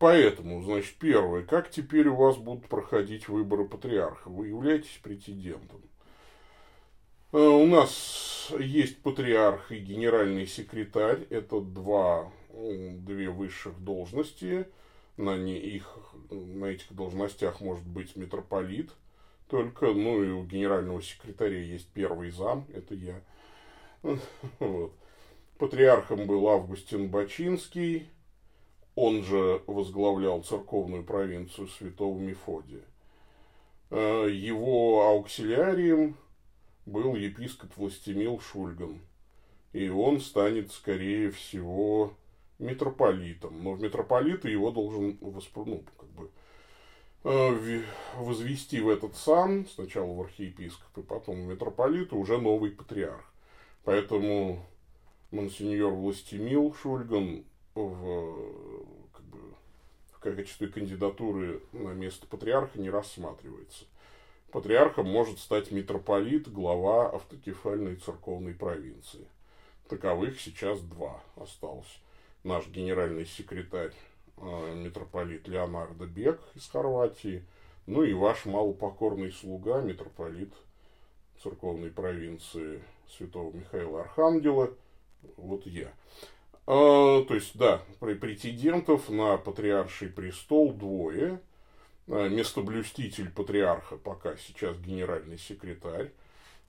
Поэтому, 0.00 0.62
значит, 0.62 0.94
первое, 0.94 1.42
как 1.42 1.70
теперь 1.70 2.08
у 2.08 2.16
вас 2.16 2.38
будут 2.38 2.66
проходить 2.68 3.28
выборы 3.28 3.66
патриарха? 3.66 4.30
Вы 4.30 4.48
являетесь 4.48 4.98
претендентом. 5.02 5.82
Э, 7.32 7.36
у 7.36 7.66
нас 7.66 8.50
есть 8.58 9.02
патриарх 9.02 9.70
и 9.70 9.78
генеральный 9.78 10.46
секретарь. 10.46 11.26
Это 11.28 11.60
два 11.60 12.32
две 12.50 13.28
высших 13.28 13.78
должности. 13.78 14.66
На, 15.18 15.36
не 15.36 15.58
их, 15.58 15.98
на 16.30 16.64
этих 16.64 16.90
должностях 16.94 17.60
может 17.60 17.86
быть 17.86 18.16
митрополит 18.16 18.90
только, 19.48 19.88
ну 19.88 20.24
и 20.24 20.30
у 20.30 20.44
генерального 20.44 21.02
секретаря 21.02 21.60
есть 21.60 21.88
первый 21.88 22.30
зам, 22.30 22.66
это 22.72 22.94
я. 22.94 23.20
Вот. 24.60 24.94
Патриархом 25.58 26.26
был 26.26 26.48
Августин 26.48 27.10
Бачинский, 27.10 28.08
он 28.94 29.22
же 29.22 29.62
возглавлял 29.66 30.42
церковную 30.42 31.04
провинцию 31.04 31.68
Святого 31.68 32.18
Мефодия. 32.18 32.84
Э, 33.90 34.28
его 34.30 35.06
ауксилиарием 35.06 36.16
был 36.86 37.14
епископ 37.14 37.76
Властемил 37.76 38.40
Шульган. 38.40 39.00
И 39.72 39.88
он 39.88 40.20
станет, 40.20 40.72
скорее 40.72 41.30
всего, 41.30 42.14
митрополитом. 42.58 43.62
Но 43.62 43.72
в 43.72 43.80
митрополита 43.80 44.48
его 44.48 44.70
должен 44.70 45.16
воспр... 45.20 45.64
ну, 45.66 45.84
как 45.98 46.08
бы, 46.10 46.30
э, 47.24 47.82
возвести 48.16 48.80
в 48.80 48.88
этот 48.88 49.16
сан, 49.16 49.66
сначала 49.72 50.12
в 50.12 50.20
архиепископ, 50.20 50.98
и 50.98 51.02
потом 51.02 51.36
в 51.36 51.48
митрополита 51.48 52.16
уже 52.16 52.38
новый 52.38 52.72
патриарх. 52.72 53.32
Поэтому 53.84 54.64
монсеньор 55.30 55.92
Властемил 55.92 56.74
Шульган 56.74 57.44
в, 57.74 58.86
как 59.12 59.24
бы, 59.24 59.38
в 60.12 60.18
качестве 60.18 60.68
кандидатуры 60.68 61.62
на 61.72 61.90
место 61.90 62.26
патриарха 62.26 62.78
не 62.78 62.90
рассматривается. 62.90 63.84
Патриархом 64.50 65.06
может 65.06 65.38
стать 65.38 65.70
митрополит, 65.70 66.52
глава 66.52 67.10
автокефальной 67.10 67.96
церковной 67.96 68.54
провинции. 68.54 69.26
Таковых 69.88 70.40
сейчас 70.40 70.80
два 70.80 71.22
осталось 71.36 72.00
наш 72.42 72.66
генеральный 72.68 73.26
секретарь 73.26 73.92
э, 74.36 74.74
митрополит 74.74 75.46
Леонардо 75.46 76.06
Бек 76.06 76.40
из 76.54 76.68
Хорватии, 76.68 77.44
ну 77.86 78.02
и 78.02 78.12
ваш 78.12 78.46
малопокорный 78.46 79.32
слуга, 79.32 79.80
митрополит 79.80 80.52
церковной 81.42 81.90
провинции 81.90 82.82
святого 83.08 83.54
Михаила 83.54 84.02
Архангела, 84.02 84.70
вот 85.36 85.66
я. 85.66 85.92
А, 86.72 87.24
то 87.24 87.34
есть, 87.34 87.58
да, 87.58 87.82
претендентов 87.98 89.08
на 89.08 89.36
патриарший 89.38 90.08
престол 90.08 90.72
двое. 90.72 91.40
А, 92.06 92.28
местоблюститель 92.28 93.28
патриарха 93.28 93.96
пока 93.96 94.36
сейчас 94.36 94.78
генеральный 94.78 95.36
секретарь, 95.36 96.12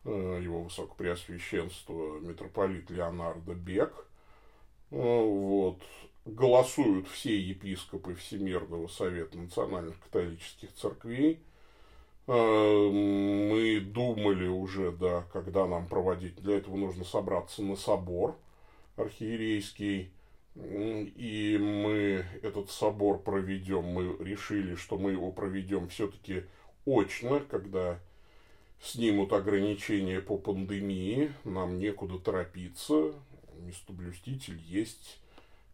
а, 0.03 0.39
его 0.39 0.63
высокопреосвященство 0.63 2.19
митрополит 2.19 2.89
Леонардо 2.89 3.53
Бек– 3.53 4.07
вот, 4.89 5.81
голосуют 6.25 7.07
все 7.07 7.39
епископы 7.39 8.15
Всемирного 8.15 8.87
Совета 8.87 9.37
Национальных 9.37 9.99
Католических 9.99 10.73
Церквей. 10.73 11.39
Мы 12.27 13.81
думали 13.85 14.47
уже, 14.47 14.91
да, 14.91 15.25
когда 15.31 15.67
нам 15.67 15.87
проводить, 15.87 16.35
для 16.41 16.57
этого 16.57 16.75
нужно 16.75 17.05
собраться 17.05 17.61
на 17.61 17.75
собор 17.75 18.35
архиерейский, 19.01 20.11
и 20.55 21.57
мы 21.59 22.25
этот 22.41 22.69
собор 22.71 23.21
проведем, 23.21 23.85
мы 23.85 24.17
решили, 24.23 24.75
что 24.75 24.97
мы 24.97 25.11
его 25.11 25.31
проведем 25.31 25.87
все-таки 25.89 26.43
очно, 26.85 27.39
когда 27.39 27.99
снимут 28.81 29.31
ограничения 29.33 30.19
по 30.21 30.37
пандемии, 30.37 31.31
нам 31.43 31.79
некуда 31.79 32.19
торопиться, 32.19 33.13
местоблюститель 33.59 34.57
есть, 34.57 35.19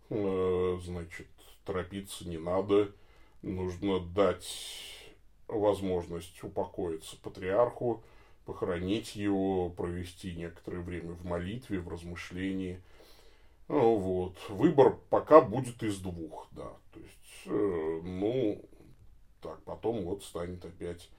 э, 0.10 0.80
значит, 0.84 1.28
торопиться 1.66 2.28
не 2.28 2.38
надо, 2.38 2.92
нужно 3.42 4.00
дать 4.00 4.48
возможность 5.48 6.44
упокоиться 6.44 7.18
патриарху, 7.18 8.04
похоронить 8.46 9.16
его, 9.16 9.70
провести 9.70 10.34
некоторое 10.34 10.80
время 10.80 11.14
в 11.14 11.26
молитве, 11.26 11.80
в 11.80 11.90
размышлении. 11.90 12.82
Ну, 13.68 13.96
вот. 13.98 14.38
Выбор 14.50 14.98
пока 15.10 15.42
будет 15.42 15.84
из 15.84 16.00
двух, 16.00 16.48
да. 16.52 16.70
То 16.94 17.00
есть, 17.00 17.46
э, 17.46 18.02
ну, 18.04 18.62
так, 19.42 19.62
потом 19.64 20.04
вот 20.04 20.24
станет 20.24 20.64
опять 20.64 21.10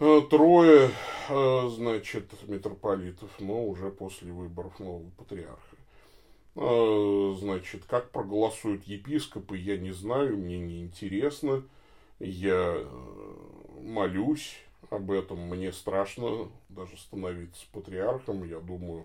Э, 0.00 0.20
трое, 0.30 0.90
э, 1.28 1.68
значит, 1.70 2.30
митрополитов, 2.46 3.30
но 3.40 3.66
уже 3.66 3.90
после 3.90 4.32
выборов 4.32 4.78
нового 4.78 5.10
патриарха. 5.16 5.76
Э, 6.54 7.34
значит, 7.36 7.84
как 7.84 8.12
проголосуют 8.12 8.84
епископы, 8.84 9.56
я 9.56 9.76
не 9.76 9.90
знаю, 9.90 10.36
мне 10.36 10.60
не 10.60 10.84
интересно. 10.84 11.64
Я 12.20 12.86
молюсь 13.80 14.56
об 14.90 15.10
этом, 15.10 15.40
мне 15.40 15.72
страшно 15.72 16.48
даже 16.68 16.96
становиться 16.96 17.66
патриархом. 17.72 18.44
Я 18.44 18.60
думаю, 18.60 19.04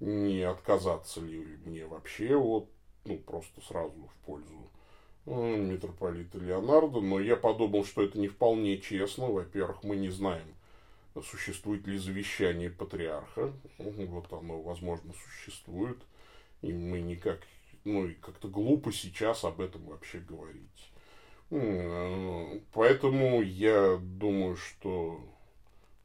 не 0.00 0.42
отказаться 0.42 1.20
ли 1.20 1.38
мне 1.64 1.86
вообще, 1.86 2.36
вот, 2.36 2.68
ну, 3.04 3.18
просто 3.18 3.60
сразу 3.60 3.92
в 3.92 4.26
пользу 4.26 4.70
митрополита 5.26 6.38
Леонардо, 6.38 7.00
но 7.00 7.18
я 7.18 7.36
подумал, 7.36 7.84
что 7.84 8.02
это 8.02 8.18
не 8.18 8.28
вполне 8.28 8.78
честно. 8.78 9.26
Во-первых, 9.28 9.82
мы 9.82 9.96
не 9.96 10.10
знаем, 10.10 10.46
существует 11.22 11.86
ли 11.86 11.96
завещание 11.96 12.70
патриарха. 12.70 13.52
Вот 13.78 14.32
оно, 14.32 14.60
возможно, 14.60 15.14
существует. 15.14 15.98
И 16.60 16.72
мы 16.72 17.00
никак, 17.00 17.40
ну, 17.84 18.06
и 18.06 18.14
как-то 18.14 18.48
глупо 18.48 18.92
сейчас 18.92 19.44
об 19.44 19.60
этом 19.60 19.86
вообще 19.86 20.18
говорить. 20.18 20.90
Поэтому 22.72 23.42
я 23.42 23.96
думаю, 23.96 24.56
что 24.56 25.20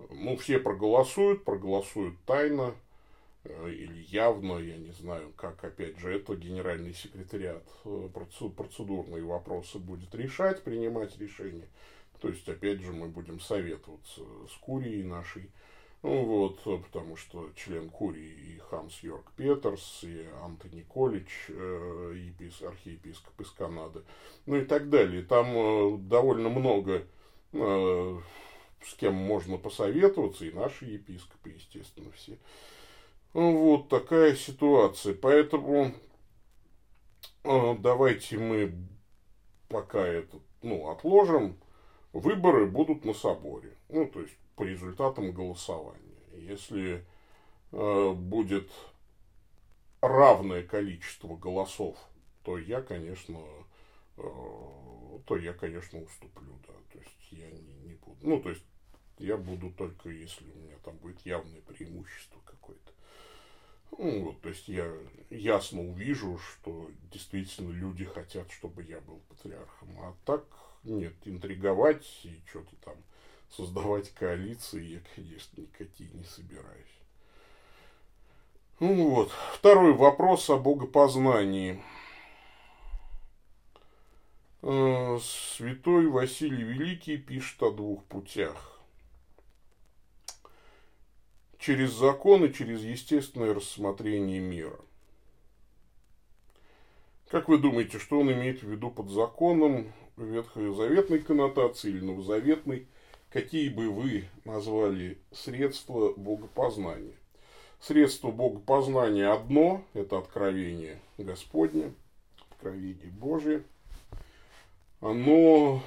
ну, 0.10 0.38
все 0.38 0.60
проголосуют, 0.60 1.44
проголосуют 1.44 2.16
тайно. 2.26 2.74
Э, 3.44 3.72
или 3.72 4.04
явно, 4.08 4.58
я 4.58 4.78
не 4.78 4.92
знаю, 4.92 5.32
как, 5.36 5.64
опять 5.64 5.98
же, 6.00 6.14
это 6.14 6.36
генеральный 6.36 6.94
секретариат 6.94 7.64
э, 7.86 8.10
процедурные 8.56 9.24
вопросы 9.24 9.80
будет 9.80 10.14
решать, 10.16 10.64
принимать 10.64 11.18
решения. 11.18 11.68
То 12.20 12.28
есть, 12.28 12.48
опять 12.50 12.82
же, 12.82 12.92
мы 12.92 13.08
будем 13.08 13.40
советоваться 13.40 14.22
с 14.50 14.56
Курией 14.58 15.04
нашей, 15.04 15.50
ну 16.02 16.24
вот, 16.24 16.64
потому 16.86 17.18
что 17.18 17.50
член 17.56 17.90
Курии 17.90 18.56
и 18.56 18.60
Ханс 18.70 19.00
Йорк 19.04 19.32
Петерс, 19.36 20.04
и 20.04 20.28
Антони 20.44 20.84
Колич, 20.84 21.48
э, 21.50 22.14
епис, 22.16 22.62
архиепископ 22.62 23.40
из 23.42 23.52
Канады, 23.52 24.04
ну 24.46 24.56
и 24.58 24.66
так 24.66 24.90
далее. 24.90 25.24
Там 25.24 25.48
э, 25.56 25.98
довольно 25.98 26.50
много 26.50 27.06
э, 27.52 28.20
с 28.82 28.94
кем 28.96 29.14
можно 29.14 29.58
посоветоваться, 29.58 30.46
и 30.46 30.52
наши 30.52 30.86
епископы, 30.86 31.50
естественно, 31.50 32.12
все. 32.12 32.38
Вот 33.34 33.90
такая 33.90 34.36
ситуация. 34.36 35.14
Поэтому 35.14 35.94
э, 37.44 37.76
давайте 37.80 38.38
мы 38.38 38.74
пока 39.68 40.06
это, 40.06 40.40
ну, 40.64 40.90
отложим, 40.90 41.58
выборы 42.12 42.66
будут 42.66 43.06
на 43.06 43.14
соборе. 43.14 43.78
Ну, 43.90 44.08
то 44.08 44.22
есть, 44.22 44.34
по 44.56 44.64
результатам 44.64 45.32
голосования. 45.32 46.00
Если 46.34 47.06
э, 47.72 48.14
будет 48.14 48.70
равное 50.02 50.64
количество 50.64 51.36
голосов, 51.36 51.98
то 52.44 52.58
я, 52.58 52.82
конечно, 52.82 53.40
э, 54.18 54.22
то 55.26 55.38
я, 55.38 55.54
конечно, 55.54 56.02
уступлю, 56.02 56.54
да. 56.68 56.74
То 56.92 57.00
есть 57.00 57.32
я 57.32 57.50
не, 57.52 57.74
не 57.86 57.94
буду. 57.94 58.18
Ну, 58.22 58.42
то 58.42 58.50
есть 58.50 58.64
я 59.20 59.38
буду 59.38 59.72
только, 59.72 60.10
если 60.10 60.50
у 60.50 60.56
меня 60.56 60.78
там 60.84 60.98
будет 60.98 61.24
явное 61.26 61.62
преимущество 61.62 62.40
какое-то. 62.46 62.92
Ну, 63.98 64.26
вот, 64.26 64.42
то 64.42 64.50
есть 64.50 64.68
я 64.68 64.92
ясно 65.30 65.82
увижу, 65.82 66.38
что 66.38 66.90
действительно 67.12 67.72
люди 67.72 68.06
хотят, 68.06 68.52
чтобы 68.52 68.84
я 68.84 69.00
был 69.02 69.20
патриархом. 69.28 69.90
А 70.00 70.16
так 70.26 70.46
нет, 70.84 71.14
интриговать 71.26 72.06
и 72.24 72.42
что-то 72.50 72.76
там 72.84 72.96
создавать 73.50 74.14
коалиции 74.14 74.84
я, 74.84 75.00
конечно, 75.16 75.62
никакие 75.62 76.10
не 76.14 76.24
собираюсь. 76.24 77.00
Ну 78.80 79.10
вот. 79.10 79.32
Второй 79.54 79.94
вопрос 79.94 80.50
о 80.50 80.58
богопознании. 80.58 81.84
Э, 84.62 85.18
святой 85.22 86.08
Василий 86.08 86.64
Великий 86.64 87.18
пишет 87.18 87.62
о 87.64 87.72
двух 87.72 88.06
путях. 88.06 88.79
Через 91.60 91.92
закон 91.92 92.46
и 92.46 92.54
через 92.54 92.82
естественное 92.84 93.54
рассмотрение 93.54 94.40
мира. 94.40 94.80
Как 97.28 97.50
вы 97.50 97.58
думаете, 97.58 98.00
что 98.00 98.20
он 98.20 98.32
имеет 98.32 98.64
в 98.64 98.72
виду 98.72 98.90
под 98.90 99.10
законом 99.10 99.92
ветхозаветной 100.16 101.20
коннотации 101.20 101.90
или 101.90 102.00
новозаветной? 102.00 102.88
Какие 103.30 103.68
бы 103.68 103.90
вы 103.90 104.24
назвали 104.46 105.20
средства 105.32 106.14
богопознания? 106.14 107.16
Средство 107.82 108.32
богопознания 108.32 109.30
одно– 109.30 109.84
это 109.94 110.18
откровение 110.18 111.02
Господне, 111.18 111.94
откровение 112.50 113.12
Божие. 113.12 113.64
Оно 115.02 115.84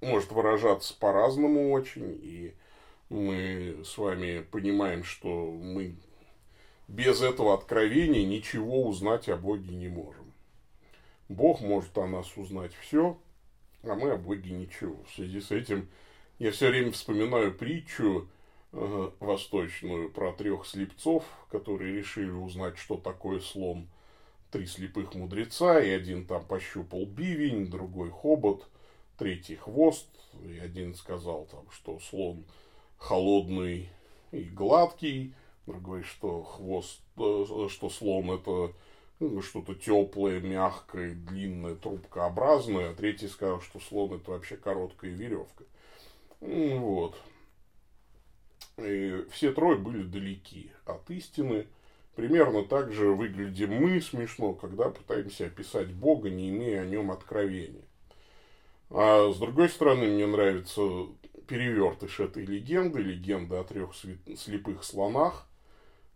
может 0.00 0.32
выражаться 0.32 0.98
по-разному 0.98 1.70
очень, 1.70 2.18
и 2.20 2.54
мы 3.14 3.84
с 3.84 3.96
вами 3.96 4.40
понимаем, 4.50 5.04
что 5.04 5.28
мы 5.52 5.94
без 6.88 7.22
этого 7.22 7.54
откровения 7.54 8.26
ничего 8.26 8.86
узнать 8.86 9.28
о 9.28 9.36
Боге 9.36 9.74
не 9.74 9.88
можем. 9.88 10.32
Бог 11.28 11.60
может 11.60 11.96
о 11.96 12.06
нас 12.06 12.36
узнать 12.36 12.72
все, 12.74 13.16
а 13.84 13.94
мы 13.94 14.10
о 14.10 14.16
Боге 14.16 14.50
ничего. 14.50 15.02
В 15.04 15.14
связи 15.14 15.40
с 15.40 15.50
этим 15.52 15.88
я 16.38 16.50
все 16.50 16.68
время 16.68 16.90
вспоминаю 16.90 17.54
притчу 17.54 18.28
э, 18.72 19.10
восточную 19.20 20.10
про 20.10 20.32
трех 20.32 20.66
слепцов, 20.66 21.24
которые 21.50 21.96
решили 21.96 22.30
узнать, 22.30 22.76
что 22.78 22.96
такое 22.96 23.40
слон. 23.40 23.88
Три 24.50 24.66
слепых 24.66 25.14
мудреца, 25.14 25.80
и 25.80 25.90
один 25.90 26.26
там 26.26 26.44
пощупал 26.44 27.06
бивень, 27.06 27.70
другой 27.70 28.10
хобот, 28.10 28.68
третий 29.18 29.56
хвост, 29.56 30.08
и 30.44 30.58
один 30.58 30.94
сказал 30.94 31.46
там, 31.46 31.64
что 31.70 31.98
слон 31.98 32.44
холодный 32.98 33.88
и 34.32 34.42
гладкий, 34.42 35.34
другой, 35.66 36.02
что 36.02 36.42
хвост, 36.42 37.00
э, 37.16 37.44
что 37.68 37.90
слон 37.90 38.30
это 38.30 38.72
ну, 39.20 39.42
что-то 39.42 39.74
теплое, 39.74 40.40
мягкое, 40.40 41.14
длинное, 41.14 41.76
трубкообразное, 41.76 42.90
а 42.90 42.94
третий 42.94 43.28
сказал, 43.28 43.60
что 43.60 43.80
слон 43.80 44.14
это 44.14 44.32
вообще 44.32 44.56
короткая 44.56 45.12
веревка. 45.12 45.64
Вот. 46.40 47.16
И 48.76 49.24
все 49.30 49.52
трое 49.52 49.78
были 49.78 50.02
далеки 50.02 50.72
от 50.84 51.08
истины. 51.10 51.66
Примерно 52.16 52.64
так 52.64 52.92
же 52.92 53.10
выглядим 53.10 53.72
мы 53.72 54.00
смешно, 54.00 54.52
когда 54.52 54.88
пытаемся 54.88 55.46
описать 55.46 55.92
Бога, 55.92 56.30
не 56.30 56.50
имея 56.50 56.82
о 56.82 56.86
нем 56.86 57.10
откровения. 57.10 57.84
А 58.90 59.32
с 59.32 59.38
другой 59.38 59.68
стороны, 59.68 60.06
мне 60.06 60.26
нравится 60.26 61.06
перевертыш 61.46 62.20
этой 62.20 62.44
легенды, 62.44 63.00
легенда 63.00 63.60
о 63.60 63.64
трех 63.64 63.94
слепых 63.94 64.84
слонах, 64.84 65.46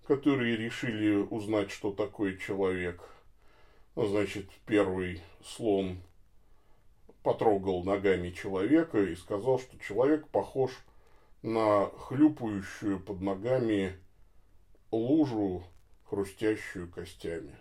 которые 0.06 0.56
решили 0.56 1.16
узнать, 1.16 1.70
что 1.70 1.92
такое 1.92 2.36
человек. 2.36 3.02
Значит, 3.94 4.48
первый 4.64 5.22
слон 5.44 5.98
потрогал 7.22 7.84
ногами 7.84 8.30
человека 8.30 9.02
и 9.02 9.16
сказал, 9.16 9.58
что 9.58 9.78
человек 9.78 10.28
похож 10.28 10.70
на 11.42 11.86
хлюпающую 11.86 13.00
под 13.00 13.20
ногами 13.20 13.98
лужу, 14.90 15.64
хрустящую 16.04 16.90
костями. 16.90 17.54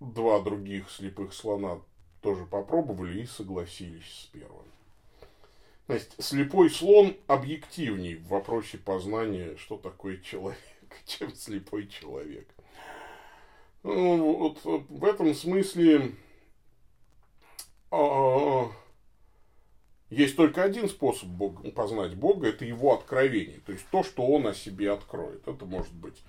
Два 0.00 0.40
других 0.40 0.90
слепых 0.90 1.32
слона 1.32 1.80
тоже 2.20 2.46
попробовали 2.46 3.22
и 3.22 3.26
согласились 3.26 4.22
с 4.22 4.26
первым. 4.26 4.66
Есть 5.88 6.22
слепой 6.22 6.68
слон 6.68 7.16
объективней 7.26 8.16
в 8.16 8.28
вопросе 8.28 8.76
познания, 8.76 9.56
что 9.56 9.78
такое 9.78 10.18
человек, 10.18 10.58
чем 11.06 11.34
слепой 11.34 11.86
человек. 11.88 12.48
Ну, 13.82 14.38
вот 14.38 14.60
в 14.64 15.04
этом 15.04 15.34
смысле 15.34 16.12
а, 17.90 18.70
есть 20.10 20.36
только 20.36 20.62
один 20.62 20.88
способ 20.88 21.28
Бога, 21.28 21.70
познать 21.70 22.14
Бога, 22.14 22.48
это 22.48 22.64
его 22.64 22.94
откровение, 22.94 23.60
то 23.64 23.72
есть 23.72 23.86
то, 23.90 24.02
что 24.02 24.26
он 24.26 24.46
о 24.46 24.54
себе 24.54 24.90
откроет. 24.90 25.46
Это 25.46 25.64
может 25.66 25.92
быть 25.92 26.22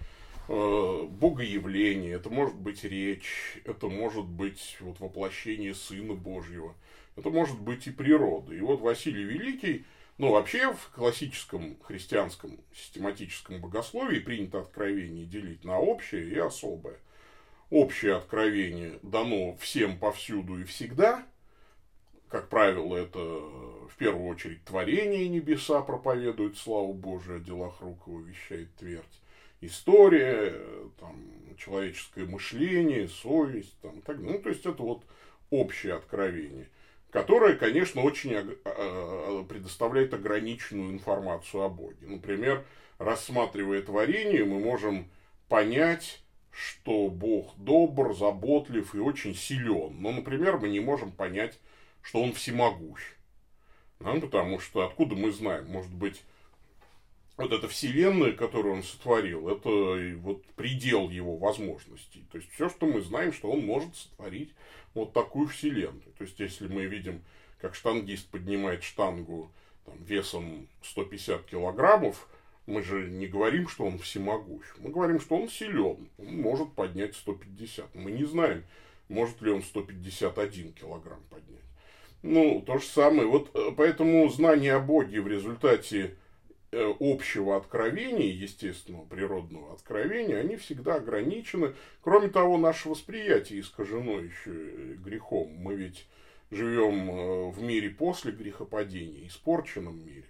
э, 0.47 1.03
богоявление, 1.09 2.13
это 2.13 2.29
может 2.29 2.55
быть 2.55 2.83
речь, 2.83 3.61
это 3.65 3.87
может 3.87 4.25
быть 4.25 4.77
вот, 4.81 4.99
воплощение 4.99 5.73
Сына 5.73 6.13
Божьего, 6.13 6.75
это 7.19 7.29
может 7.29 7.59
быть 7.59 7.87
и 7.87 7.91
природа. 7.91 8.53
И 8.53 8.61
вот 8.61 8.81
Василий 8.81 9.23
Великий, 9.23 9.85
ну 10.17 10.31
вообще 10.31 10.73
в 10.73 10.89
классическом 10.95 11.77
христианском 11.81 12.59
систематическом 12.73 13.61
богословии 13.61 14.19
принято 14.19 14.61
откровение 14.61 15.25
делить 15.25 15.63
на 15.63 15.79
общее 15.79 16.29
и 16.29 16.37
особое. 16.37 16.99
Общее 17.69 18.15
откровение 18.15 18.99
дано 19.03 19.55
всем 19.57 19.97
повсюду 19.97 20.59
и 20.59 20.63
всегда– 20.63 21.25
как 22.29 22.47
правило, 22.47 22.95
это 22.95 23.19
в 23.19 23.95
первую 23.97 24.27
очередь 24.27 24.63
творение 24.63 25.27
небеса 25.27 25.81
проповедует 25.81 26.57
славу 26.57 26.93
Божию, 26.93 27.37
о 27.37 27.39
делах 27.39 27.81
рук 27.81 28.05
его 28.05 28.21
вещает 28.21 28.73
твердь. 28.75 29.03
История, 29.61 30.53
там, 30.99 31.19
человеческое 31.57 32.25
мышление, 32.25 33.09
совесть, 33.09 33.75
там, 33.81 34.01
так, 34.01 34.19
ну, 34.19 34.39
то 34.39 34.49
есть 34.49 34.65
это 34.65 34.81
вот 34.83 35.03
общее 35.49 35.95
откровение, 35.95 36.69
которое, 37.11 37.55
конечно, 37.55 38.01
очень 38.01 38.33
а, 38.35 38.45
а, 38.65 39.43
предоставляет 39.43 40.13
ограниченную 40.13 40.91
информацию 40.91 41.63
о 41.63 41.69
Боге. 41.69 42.07
Например, 42.07 42.65
рассматривая 42.97 43.81
творение, 43.81 44.45
мы 44.45 44.59
можем 44.59 45.09
понять, 45.47 46.21
что 46.51 47.09
Бог 47.09 47.55
добр, 47.57 48.15
заботлив 48.15 48.93
и 48.93 48.99
очень 48.99 49.35
силен. 49.35 49.95
Но, 49.99 50.11
например, 50.11 50.57
мы 50.57 50.69
не 50.69 50.79
можем 50.79 51.11
понять, 51.11 51.59
что 52.01 52.21
он 52.21 52.33
всемогущ. 52.33 53.01
Ну, 53.99 54.21
потому 54.21 54.59
что 54.59 54.85
откуда 54.85 55.15
мы 55.15 55.31
знаем, 55.31 55.67
может 55.67 55.93
быть, 55.93 56.23
вот 57.37 57.53
эта 57.53 57.67
вселенная, 57.67 58.33
которую 58.33 58.75
он 58.75 58.83
сотворил, 58.83 59.47
это 59.49 60.17
вот 60.19 60.45
предел 60.55 61.09
его 61.09 61.37
возможностей. 61.37 62.25
То 62.31 62.37
есть 62.37 62.51
все, 62.51 62.69
что 62.69 62.85
мы 62.85 63.01
знаем, 63.01 63.31
что 63.33 63.49
он 63.49 63.65
может 63.65 63.95
сотворить 63.95 64.53
вот 64.93 65.13
такую 65.13 65.47
вселенную. 65.47 66.13
То 66.17 66.23
есть 66.23 66.39
если 66.39 66.67
мы 66.67 66.85
видим, 66.85 67.21
как 67.59 67.75
штангист 67.75 68.27
поднимает 68.27 68.83
штангу 68.83 69.51
там, 69.85 69.95
весом 70.03 70.67
150 70.83 71.45
килограммов, 71.45 72.27
мы 72.65 72.83
же 72.83 73.09
не 73.09 73.27
говорим, 73.27 73.67
что 73.67 73.85
он 73.85 73.97
всемогущ. 73.97 74.65
Мы 74.77 74.91
говорим, 74.91 75.19
что 75.19 75.35
он 75.35 75.49
силен. 75.49 76.07
Он 76.17 76.41
может 76.41 76.71
поднять 76.73 77.15
150. 77.15 77.95
Мы 77.95 78.11
не 78.11 78.25
знаем, 78.25 78.63
может 79.07 79.41
ли 79.41 79.51
он 79.51 79.63
151 79.63 80.73
килограмм 80.73 81.21
поднять. 81.29 81.59
Ну, 82.21 82.61
то 82.65 82.77
же 82.77 82.85
самое. 82.85 83.27
Вот 83.27 83.49
э, 83.55 83.71
поэтому 83.75 84.29
знание 84.29 84.75
о 84.75 84.79
Боге 84.79 85.21
в 85.21 85.27
результате 85.27 86.15
общего 86.71 87.57
откровения, 87.57 88.31
естественного 88.31 89.05
природного 89.05 89.73
откровения, 89.73 90.37
они 90.37 90.55
всегда 90.55 90.95
ограничены. 90.95 91.73
Кроме 92.01 92.29
того, 92.29 92.57
наше 92.57 92.89
восприятие 92.89 93.61
искажено 93.61 94.19
еще 94.19 94.51
э, 94.51 94.95
грехом. 94.97 95.51
Мы 95.57 95.75
ведь 95.75 96.07
живем 96.51 97.51
в 97.51 97.61
мире 97.61 97.89
после 97.89 98.31
грехопадения, 98.31 99.27
испорченном 99.27 100.03
мире, 100.05 100.25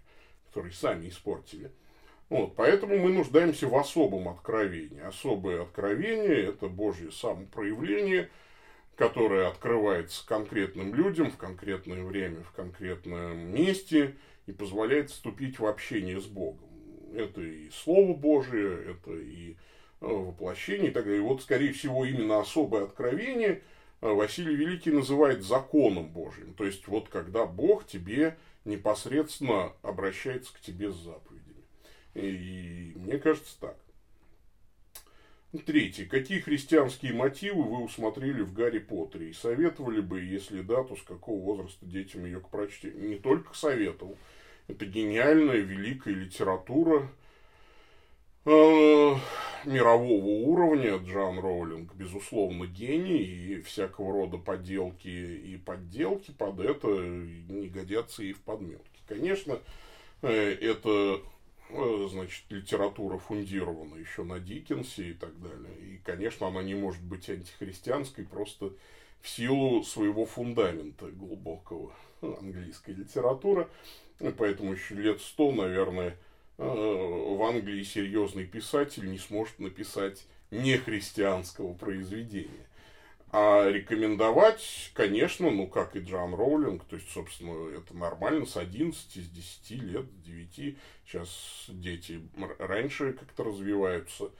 который 0.47 0.71
сами 0.71 1.09
испортили. 1.09 1.71
Вот, 2.29 2.55
поэтому 2.55 2.97
мы 2.97 3.11
нуждаемся 3.11 3.67
в 3.67 3.75
особом 3.75 4.29
откровении. 4.29 5.01
Особое 5.01 5.63
откровение– 5.63 6.43
это 6.49 6.67
Божье 6.67 7.11
самопроявление– 7.11 8.29
которая 8.99 9.47
открывается 9.47 10.27
конкретным 10.27 10.93
людям 10.93 11.31
в 11.31 11.37
конкретное 11.37 12.03
время, 12.03 12.43
в 12.43 12.51
конкретном 12.51 13.49
месте 13.49 14.17
и 14.49 14.51
позволяет 14.51 15.11
вступить 15.11 15.59
в 15.59 15.65
общение 15.67 16.19
с 16.19 16.25
Богом. 16.25 16.67
Это 17.13 17.39
и 17.39 17.69
Слово 17.69 18.15
Божие, 18.15 18.91
это 18.91 19.11
и 19.11 19.51
э, 19.51 19.55
воплощение 20.07 20.89
и 20.89 20.91
так 20.91 21.03
далее. 21.03 21.19
И 21.19 21.23
вот, 21.23 21.43
скорее 21.43 21.71
всего, 21.71 22.03
именно 22.03 22.39
особое 22.39 22.85
откровение 22.85 23.61
э, 24.01 24.07
Василий 24.07 24.55
Великий 24.55 24.89
называет 24.89 25.43
законом 25.43 26.09
Божьим. 26.09 26.55
То 26.55 26.65
есть, 26.65 26.87
вот 26.87 27.09
когда 27.09 27.45
Бог 27.45 27.85
тебе 27.85 28.37
непосредственно 28.65 29.73
обращается 29.83 30.51
к 30.51 30.59
тебе 30.61 30.91
с 30.91 30.95
заповедями. 30.95 31.63
И 32.15 32.93
мне 32.95 33.19
кажется 33.19 33.55
так. 33.59 33.77
Третье. 35.65 36.05
Какие 36.05 36.39
христианские 36.41 37.13
мотивы 37.13 37.63
вы 37.63 37.83
усмотрели 37.83 38.41
в 38.41 38.53
Гарри 38.53 38.77
Поттере? 38.77 39.29
И 39.29 39.33
советовали 39.33 39.99
бы, 39.99 40.21
если 40.21 40.61
да, 40.61 40.83
то 40.83 40.95
с 40.95 41.01
какого 41.01 41.39
возраста 41.43 41.87
детям 41.87 42.25
ее 42.25 42.39
к 42.39 42.49
прочтению? 42.49 43.09
Не 43.09 43.15
только 43.15 43.55
советовал. 43.55 44.15
Это 44.69 44.85
гениальная, 44.85 45.57
великая 45.57 46.13
литература 46.13 47.09
э, 48.45 48.49
мирового 49.65 50.47
уровня. 50.47 50.97
Джан 50.97 51.39
Роулинг, 51.39 51.93
безусловно, 51.95 52.65
гений. 52.65 53.23
И 53.23 53.61
всякого 53.61 54.13
рода 54.13 54.37
поделки 54.37 55.07
и 55.07 55.57
подделки 55.57 56.31
под 56.31 56.61
это 56.61 56.87
не 56.87 57.67
годятся 57.67 58.23
и 58.23 58.31
в 58.31 58.39
подметке. 58.41 59.01
Конечно, 59.07 59.59
э, 60.21 60.29
это 60.61 61.21
Э, 61.71 62.07
значит, 62.09 62.45
литература 62.49 63.19
фундирована 63.19 63.95
еще 63.95 64.23
на 64.23 64.39
Диккенсе 64.39 65.11
и 65.11 65.13
так 65.13 65.39
далее. 65.39 65.75
И, 65.81 65.97
конечно, 65.97 66.47
она 66.47 66.63
не 66.63 66.73
может 66.73 67.03
быть 67.03 67.29
антихристианской 67.29 68.25
просто 68.25 68.73
в 69.21 69.29
силу 69.29 69.83
своего 69.83 70.25
фундамента 70.25 71.11
глубокого 71.11 71.93
английской 72.21 72.95
литературы. 72.95 73.67
И 74.19 74.29
поэтому 74.29 74.73
еще 74.73 74.95
лет 74.95 75.21
сто, 75.21 75.51
наверное, 75.51 76.17
э, 76.57 76.63
в 76.63 77.41
Англии 77.43 77.83
серьезный 77.83 78.45
писатель 78.45 79.09
не 79.09 79.17
сможет 79.17 79.59
написать 79.59 80.25
нехристианского 80.51 81.73
произведения. 81.73 82.67
А 83.31 83.69
рекомендовать, 83.69 84.91
конечно, 84.95 85.51
ну, 85.51 85.67
как 85.67 85.95
и 85.95 85.99
Джон 85.99 86.33
Роулинг, 86.33 86.83
то 86.85 86.95
есть, 86.95 87.11
собственно, 87.11 87.69
это 87.77 87.95
нормально 87.95 88.47
с 88.47 88.57
11, 88.57 88.97
с 88.97 89.29
10 89.29 89.71
лет, 89.83 90.05
с 90.05 90.25
9. 90.25 90.77
Сейчас 91.05 91.65
дети 91.67 92.21
раньше 92.57 93.13
как-то 93.13 93.43
развиваются. 93.43 94.31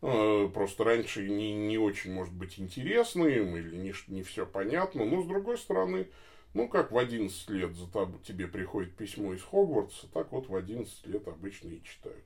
Э, 0.00 0.48
просто 0.54 0.84
раньше 0.84 1.28
не, 1.28 1.54
не 1.54 1.76
очень, 1.76 2.12
может 2.12 2.32
быть, 2.32 2.60
интересно 2.60 3.24
им 3.24 3.56
или 3.56 3.74
не, 3.74 3.92
не 4.06 4.22
все 4.22 4.46
понятно. 4.46 5.04
Но, 5.04 5.22
с 5.22 5.26
другой 5.26 5.58
стороны, 5.58 6.06
ну, 6.54 6.68
как 6.68 6.90
в 6.90 6.98
11 6.98 7.50
лет 7.50 7.74
за 7.74 7.86
тобой, 7.86 8.18
тебе 8.24 8.46
приходит 8.46 8.94
письмо 8.94 9.34
из 9.34 9.42
Хогвартса, 9.42 10.06
так 10.12 10.32
вот 10.32 10.48
в 10.48 10.54
11 10.54 11.06
лет 11.06 11.28
обычно 11.28 11.68
и 11.68 11.82
читают. 11.82 12.24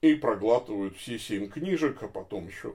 И 0.00 0.14
проглатывают 0.14 0.96
все 0.96 1.18
семь 1.18 1.48
книжек, 1.48 2.02
а 2.02 2.08
потом 2.08 2.46
еще 2.46 2.74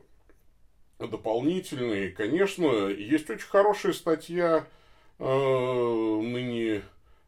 дополнительные. 0.97 2.11
Конечно, 2.11 2.87
есть 2.87 3.29
очень 3.29 3.47
хорошая 3.47 3.93
статья 3.93 4.67
э, 5.19 5.23
ныне 5.23 6.81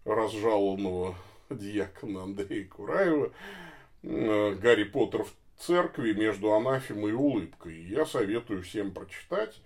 разжалованного 0.04 1.16
диакона 1.50 2.24
Андрея 2.24 2.66
Кураева 2.66 3.32
э, 4.04 4.56
«Гарри 4.56 4.84
Поттер 4.84 5.24
в 5.24 5.34
церкви 5.58 6.14
между 6.14 6.54
анафемой 6.54 7.12
и 7.12 7.16
улыбкой». 7.16 7.82
Я 7.84 8.06
советую 8.06 8.64
всем 8.64 8.92
прочитать 8.92 9.62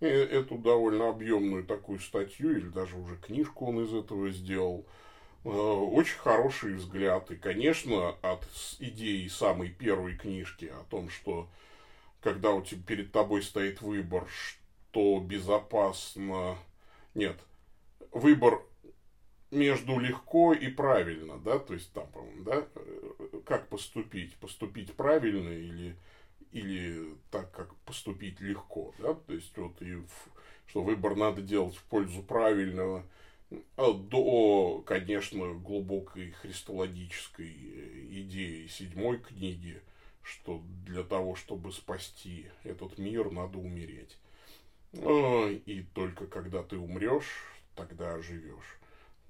эту 0.00 0.58
довольно 0.58 1.08
объемную 1.08 1.64
такую 1.64 1.98
статью, 1.98 2.56
или 2.56 2.68
даже 2.68 2.96
уже 2.96 3.16
книжку 3.16 3.66
он 3.66 3.84
из 3.84 3.92
этого 3.92 4.30
сделал. 4.30 4.86
Э, 5.44 5.48
очень 5.48 6.18
хороший 6.18 6.74
взгляд. 6.74 7.30
И, 7.30 7.36
конечно, 7.36 8.10
от 8.22 8.46
идеи 8.78 9.26
самой 9.28 9.70
первой 9.70 10.16
книжки 10.16 10.66
о 10.66 10.84
том, 10.90 11.10
что 11.10 11.48
когда 12.20 12.52
у 12.52 12.62
тебя 12.62 12.82
перед 12.86 13.12
тобой 13.12 13.42
стоит 13.42 13.80
выбор, 13.80 14.26
что 14.28 15.20
безопасно. 15.20 16.56
Нет, 17.14 17.38
выбор 18.12 18.62
между 19.50 19.98
легко 19.98 20.52
и 20.52 20.68
правильно, 20.68 21.38
да, 21.38 21.58
то 21.58 21.74
есть 21.74 21.92
там, 21.92 22.08
да, 22.44 22.66
как 23.46 23.68
поступить, 23.68 24.36
поступить 24.36 24.92
правильно 24.94 25.48
или, 25.48 25.96
или 26.52 27.14
так, 27.30 27.50
как 27.52 27.74
поступить 27.84 28.40
легко, 28.40 28.94
да, 28.98 29.14
то 29.14 29.32
есть 29.32 29.56
вот 29.56 29.80
и, 29.82 29.94
в, 29.94 30.10
что 30.66 30.82
выбор 30.82 31.16
надо 31.16 31.42
делать 31.42 31.76
в 31.76 31.82
пользу 31.84 32.22
правильного, 32.22 33.04
а 33.76 33.92
до, 33.92 34.82
конечно, 34.86 35.54
глубокой 35.54 36.32
христологической 36.32 37.50
идеи 38.22 38.66
седьмой 38.66 39.18
книги, 39.18 39.80
что 40.22 40.62
для 40.84 41.02
того, 41.02 41.34
чтобы 41.34 41.72
спасти 41.72 42.46
этот 42.62 42.98
мир, 42.98 43.30
надо 43.30 43.58
умереть. 43.58 44.18
И 44.92 45.86
только 45.94 46.26
когда 46.26 46.62
ты 46.62 46.76
умрешь, 46.76 47.44
тогда 47.74 48.14
оживешь. 48.14 48.78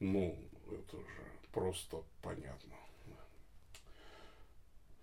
Ну, 0.00 0.36
это 0.66 0.96
же 0.96 1.22
просто 1.52 2.02
понятно. 2.22 2.74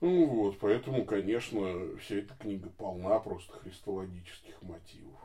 Ну 0.01 0.25
вот, 0.25 0.59
поэтому, 0.59 1.05
конечно, 1.05 1.97
вся 1.99 2.17
эта 2.17 2.33
книга 2.35 2.69
полна 2.77 3.19
просто 3.19 3.53
христологических 3.53 4.61
мотивов. 4.61 5.19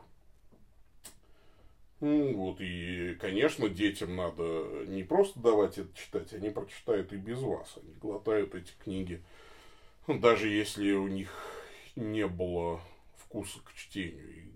Ну 1.99 2.33
вот, 2.35 2.61
и, 2.61 3.15
конечно, 3.19 3.69
детям 3.69 4.15
надо 4.15 4.85
не 4.87 5.03
просто 5.03 5.39
давать 5.39 5.77
это 5.77 5.89
читать, 5.95 6.33
они 6.33 6.49
прочитают 6.49 7.13
и 7.13 7.17
без 7.17 7.39
вас. 7.39 7.77
Они 7.77 7.93
глотают 7.93 8.55
эти 8.55 8.71
книги 8.83 9.21
ну, 10.07 10.19
даже 10.19 10.49
если 10.49 10.91
у 10.91 11.07
них 11.07 11.29
не 11.95 12.27
было 12.27 12.81
вкуса 13.17 13.59
к 13.63 13.73
чтению. 13.73 14.29
И 14.29 14.51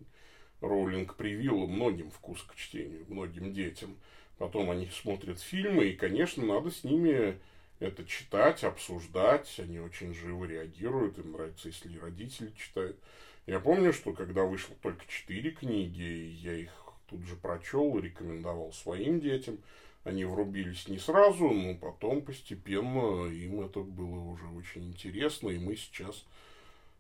Роулинг 0.60 1.16
привила 1.16 1.66
многим 1.68 2.10
вкус 2.12 2.42
к 2.42 2.56
чтению, 2.56 3.06
многим 3.08 3.54
детям. 3.54 3.96
Потом 4.38 4.70
они 4.70 4.88
смотрят 4.88 5.40
фильмы, 5.40 5.86
и, 5.86 5.96
конечно, 5.96 6.44
надо 6.44 6.72
с 6.72 6.84
ними 6.84 7.40
это 7.80 8.06
читать, 8.06 8.64
обсуждать. 8.64 9.54
Они 9.60 9.80
очень 9.80 10.14
живо 10.14 10.46
реагируют, 10.46 11.18
им 11.18 11.34
нравится, 11.34 11.68
если 11.68 11.98
родители 11.98 12.52
читают. 12.58 12.98
Я 13.46 13.60
помню, 13.60 13.94
что 13.94 14.14
когда 14.14 14.44
вышло 14.44 14.76
только 14.82 15.06
четыре 15.08 15.52
книги, 15.52 16.36
я 16.42 16.54
их 16.54 16.72
тут 17.08 17.26
же 17.26 17.36
прочел 17.36 17.98
и 17.98 18.02
рекомендовал 18.02 18.72
своим 18.74 19.20
детям– 19.20 19.58
они 20.06 20.24
врубились 20.24 20.88
не 20.88 21.00
сразу, 21.00 21.50
но 21.50 21.74
потом 21.74 22.22
постепенно 22.22 23.26
им 23.26 23.62
это 23.62 23.80
было 23.80 24.20
уже 24.20 24.46
очень 24.50 24.90
интересно, 24.90 25.50
и 25.50 25.58
мы 25.58 25.76
сейчас 25.76 26.24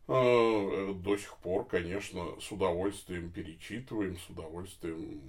э, 0.08 0.94
до 0.96 1.16
сих 1.16 1.38
пор, 1.38 1.66
конечно, 1.68 2.26
с 2.42 2.52
удовольствием 2.52 3.30
перечитываем, 3.30 4.18
с 4.18 4.28
удовольствием 4.28 5.22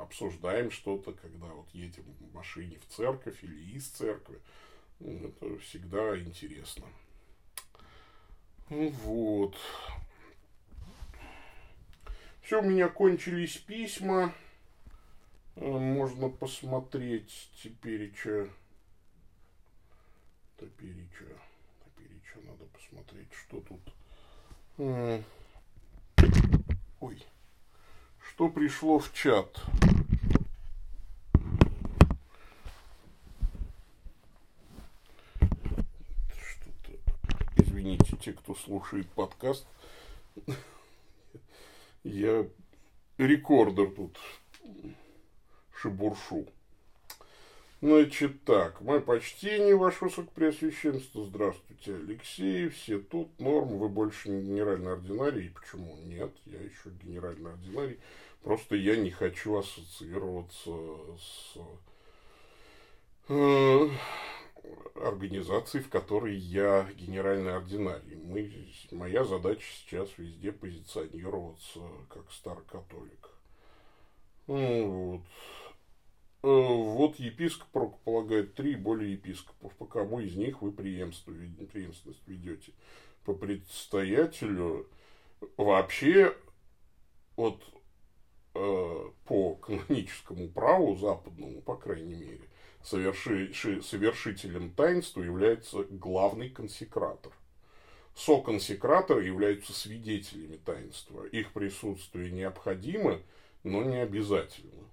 обсуждаем 0.00 0.70
что-то, 0.70 1.12
когда 1.12 1.46
вот 1.46 1.66
едем 1.72 2.04
в 2.20 2.34
машине 2.34 2.78
в 2.86 2.94
церковь 2.94 3.42
или 3.42 3.76
из 3.76 3.88
церкви. 3.88 4.38
Это 5.00 5.58
всегда 5.58 6.18
интересно. 6.18 6.86
Вот. 8.68 9.56
Все, 12.42 12.60
у 12.60 12.64
меня 12.64 12.88
кончились 12.88 13.56
письма. 13.56 14.32
Э, 15.60 15.66
можно 15.66 16.28
посмотреть 16.28 17.50
теперь 17.62 18.12
что 18.14 18.48
теперь 20.60 22.40
надо 22.46 22.64
посмотреть 22.66 23.32
что 23.32 23.60
тут 23.60 23.80
ой 27.00 27.26
что 28.20 28.48
пришло 28.48 29.00
в 29.00 29.12
чат 29.12 29.60
что-то 36.30 36.98
извините 37.88 38.16
те 38.16 38.32
кто 38.32 38.54
слушает 38.54 39.08
подкаст. 39.08 39.66
Я 42.04 42.46
рекордер 43.16 43.90
тут 43.90 44.18
шебуршу. 45.74 46.46
Значит 47.80 48.42
так, 48.44 48.80
мое 48.80 48.98
почтение, 49.00 49.76
ваше 49.76 50.06
высокопреосвященство, 50.06 51.24
здравствуйте, 51.24 51.94
Алексей, 51.94 52.68
все 52.70 52.98
тут, 52.98 53.38
норм, 53.38 53.78
вы 53.78 53.88
больше 53.88 54.30
не 54.30 54.42
генеральный 54.42 54.94
ординарий, 54.94 55.50
почему? 55.50 55.96
Нет, 56.04 56.32
я 56.46 56.58
еще 56.58 56.90
генеральный 57.04 57.52
ординарий, 57.52 58.00
просто 58.42 58.74
я 58.74 58.96
не 58.96 59.12
хочу 59.12 59.56
ассоциироваться 59.56 60.72
с 61.20 61.56
организацией, 64.94 65.82
в 65.82 65.88
которой 65.88 66.36
я 66.36 66.88
генеральный 66.94 67.54
ординарий. 67.54 68.16
Мы, 68.16 68.68
моя 68.90 69.24
задача 69.24 69.64
сейчас 69.80 70.08
везде 70.18 70.52
позиционироваться 70.52 71.80
как 72.08 72.30
старый 72.32 72.64
католик. 72.64 73.30
Вот. 74.46 75.22
Э, 76.42 76.46
вот 76.46 77.18
епископ 77.18 77.74
рукополагает 77.74 78.54
три 78.54 78.76
более 78.76 79.12
епископов. 79.12 79.74
По 79.74 79.86
кому 79.86 80.20
из 80.20 80.36
них 80.36 80.62
вы 80.62 80.72
преемственность 80.72 82.26
ведете? 82.26 82.72
По 83.24 83.34
предстоятелю 83.34 84.86
вообще 85.56 86.34
вот 87.36 87.62
э, 88.54 89.10
по 89.26 89.54
каноническому 89.56 90.48
праву 90.48 90.96
западному, 90.96 91.60
по 91.60 91.76
крайней 91.76 92.14
мере, 92.14 92.48
соверши, 92.82 93.52
совершителем 93.82 94.70
таинства 94.70 95.22
является 95.22 95.84
главный 95.84 96.50
консекратор. 96.50 97.32
Соконсекраторы 98.14 99.24
являются 99.24 99.72
свидетелями 99.72 100.56
таинства. 100.56 101.24
Их 101.26 101.52
присутствие 101.52 102.32
необходимо, 102.32 103.20
но 103.62 103.84
не 103.84 103.98
обязательно. 103.98 104.84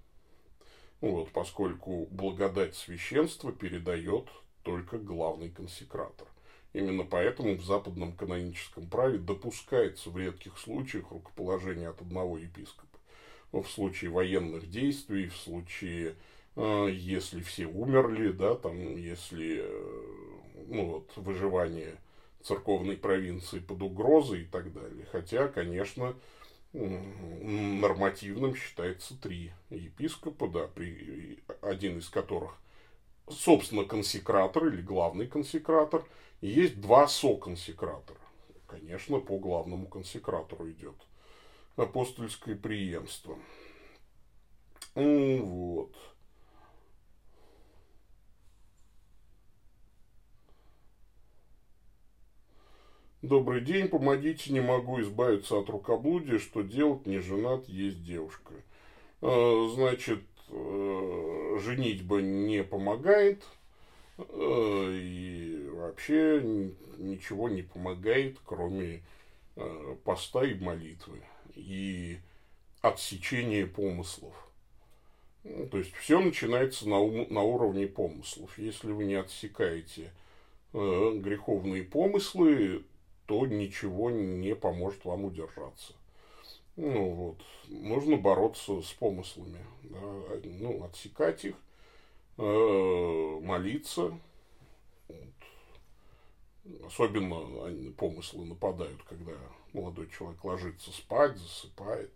Вот, 1.01 1.31
поскольку 1.31 2.07
благодать 2.11 2.75
священства 2.75 3.51
передает 3.51 4.29
только 4.63 4.97
главный 4.97 5.49
консекратор. 5.49 6.27
Именно 6.73 7.03
поэтому 7.03 7.55
в 7.55 7.63
западном 7.63 8.11
каноническом 8.13 8.87
праве 8.87 9.17
допускается 9.17 10.09
в 10.09 10.17
редких 10.17 10.57
случаях 10.57 11.09
рукоположение 11.09 11.89
от 11.89 12.01
одного 12.01 12.37
епископа. 12.37 12.99
В 13.51 13.65
случае 13.65 14.11
военных 14.11 14.69
действий, 14.69 15.29
в 15.29 15.37
случае, 15.37 16.15
если 16.55 17.41
все 17.41 17.65
умерли, 17.65 18.31
да, 18.31 18.55
там, 18.55 18.95
если 18.95 19.59
э, 19.61 20.05
ну, 20.67 20.85
вот, 20.85 21.11
выживание 21.17 21.95
церковной 22.41 22.95
провинции 22.95 23.59
под 23.59 23.81
угрозой 23.81 24.43
и 24.43 24.45
так 24.45 24.71
далее. 24.71 25.05
Хотя, 25.11 25.47
конечно, 25.47 26.15
нормативным 26.73 28.55
считается 28.55 29.19
три 29.19 29.51
епископа, 29.69 30.47
да, 30.47 30.67
при, 30.67 31.39
один 31.61 31.97
из 31.99 32.09
которых, 32.09 32.57
собственно, 33.29 33.85
консекратор 33.85 34.67
или 34.67 34.81
главный 34.81 35.27
консекратор, 35.27 36.03
и 36.41 36.47
есть 36.47 36.79
два 36.79 37.07
соконсекратора. 37.07 38.19
Конечно, 38.67 39.19
по 39.19 39.37
главному 39.37 39.87
консекратору 39.87 40.69
идет 40.69 40.95
апостольское 41.75 42.55
преемство. 42.55 43.37
Вот. 44.93 45.95
Добрый 53.21 53.61
день, 53.61 53.87
помогите, 53.87 54.51
не 54.51 54.59
могу 54.59 55.01
избавиться 55.01 55.57
от 55.57 55.69
рукоблудия, 55.69 56.37
что 56.37 56.61
делать, 56.61 57.07
не 57.07 57.19
женат, 57.19 57.67
есть 57.67 58.03
девушка. 58.03 58.53
Э, 59.21 59.69
значит, 59.73 60.21
э, 60.49 61.57
женитьба 61.63 62.21
не 62.21 62.63
помогает, 62.63 63.43
э, 64.17 64.99
и 65.01 65.69
вообще 65.71 66.41
ничего 66.97 67.49
не 67.49 67.63
помогает, 67.63 68.37
кроме 68.45 69.01
поста 70.03 70.43
и 70.43 70.53
молитвы, 70.53 71.21
и 71.55 72.19
отсечения 72.81 73.65
помыслов. 73.65 74.33
Ну, 75.45 75.67
то 75.67 75.77
есть 75.77 75.93
все 75.95 76.19
начинается 76.19 76.89
на, 76.89 76.99
ум, 76.99 77.25
на 77.29 77.41
уровне 77.41 77.87
помыслов. 77.87 78.59
Если 78.59 78.91
вы 78.91 79.05
не 79.05 79.15
отсекаете 79.15 80.11
греховные 80.73 81.83
помыслы, 81.83 82.83
то 83.25 83.45
ничего 83.45 84.09
не 84.09 84.55
поможет 84.55 85.03
вам 85.05 85.25
удержаться. 85.25 85.93
Ну 86.75 87.09
вот, 87.11 87.41
нужно 87.69 88.17
бороться 88.17 88.81
с 88.81 88.91
помыслами, 88.93 89.65
да, 89.83 90.01
ну, 90.43 90.83
отсекать 90.83 91.45
их, 91.45 91.55
э, 92.37 93.39
молиться. 93.41 94.17
Вот. 95.07 96.85
Особенно 96.85 97.65
они, 97.65 97.91
помыслы 97.91 98.45
нападают, 98.45 99.01
когда 99.03 99.31
молодой 99.71 100.09
человек 100.09 100.43
ложится 100.43 100.91
спать, 100.91 101.37
засыпает. 101.37 102.11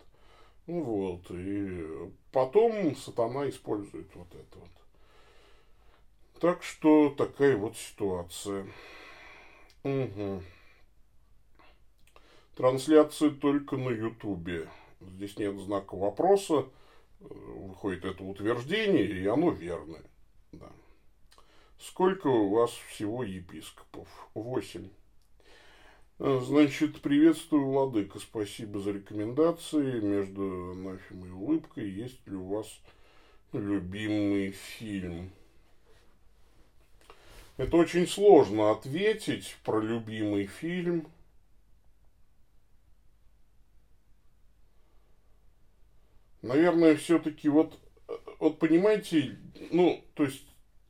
Ну 0.66 0.82
вот, 0.82 1.30
и 1.30 2.12
потом 2.30 2.94
сатана 2.96 3.48
использует 3.48 4.14
вот 4.14 4.28
это 4.34 4.58
вот. 4.58 4.68
Так 6.40 6.62
что 6.62 7.10
такая 7.10 7.56
вот 7.56 7.76
ситуация. 7.76 8.66
Угу. 9.84 10.42
Трансляции 12.60 13.30
только 13.30 13.78
на 13.78 13.88
Ютубе. 13.88 14.68
Здесь 15.00 15.38
нет 15.38 15.58
знака 15.60 15.96
вопроса. 15.96 16.66
Выходит 17.18 18.04
это 18.04 18.22
утверждение, 18.22 19.06
и 19.06 19.26
оно 19.26 19.50
верное. 19.50 20.02
Да. 20.52 20.70
Сколько 21.78 22.26
у 22.26 22.50
вас 22.50 22.70
всего 22.90 23.24
епископов? 23.24 24.08
Восемь. 24.34 24.90
Значит, 26.18 27.00
приветствую, 27.00 27.64
Владыка. 27.64 28.18
Спасибо 28.18 28.78
за 28.78 28.90
рекомендации. 28.90 29.98
Между 30.00 30.72
анафемой 30.72 31.30
и 31.30 31.32
улыбкой 31.32 31.88
есть 31.88 32.26
ли 32.26 32.36
у 32.36 32.44
вас 32.44 32.66
любимый 33.54 34.50
фильм? 34.50 35.30
Это 37.56 37.74
очень 37.78 38.06
сложно 38.06 38.70
ответить 38.70 39.56
про 39.64 39.80
любимый 39.80 40.44
фильм– 40.44 41.08
наверное, 46.42 46.96
все-таки 46.96 47.48
вот, 47.48 47.78
вот 48.38 48.58
понимаете, 48.58 49.38
ну, 49.70 50.04
то 50.14 50.24
есть 50.24 50.44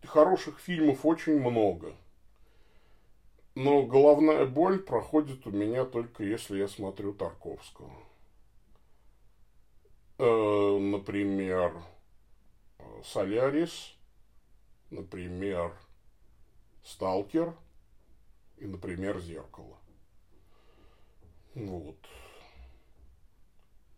хороших 0.04 0.58
фильмов 0.58 1.04
очень 1.04 1.40
много. 1.40 1.94
Но 3.54 3.82
головная 3.82 4.46
боль 4.46 4.78
проходит 4.78 5.46
у 5.46 5.50
меня 5.50 5.84
только 5.84 6.24
если 6.24 6.58
я 6.58 6.68
смотрю 6.68 7.12
Тарковского. 7.12 7.92
Э, 10.18 10.78
например, 10.78 11.74
Солярис, 13.04 13.96
например, 14.90 15.72
Сталкер 16.84 17.54
и, 18.58 18.66
например, 18.66 19.18
Зеркало. 19.20 19.78
Вот. 21.54 21.96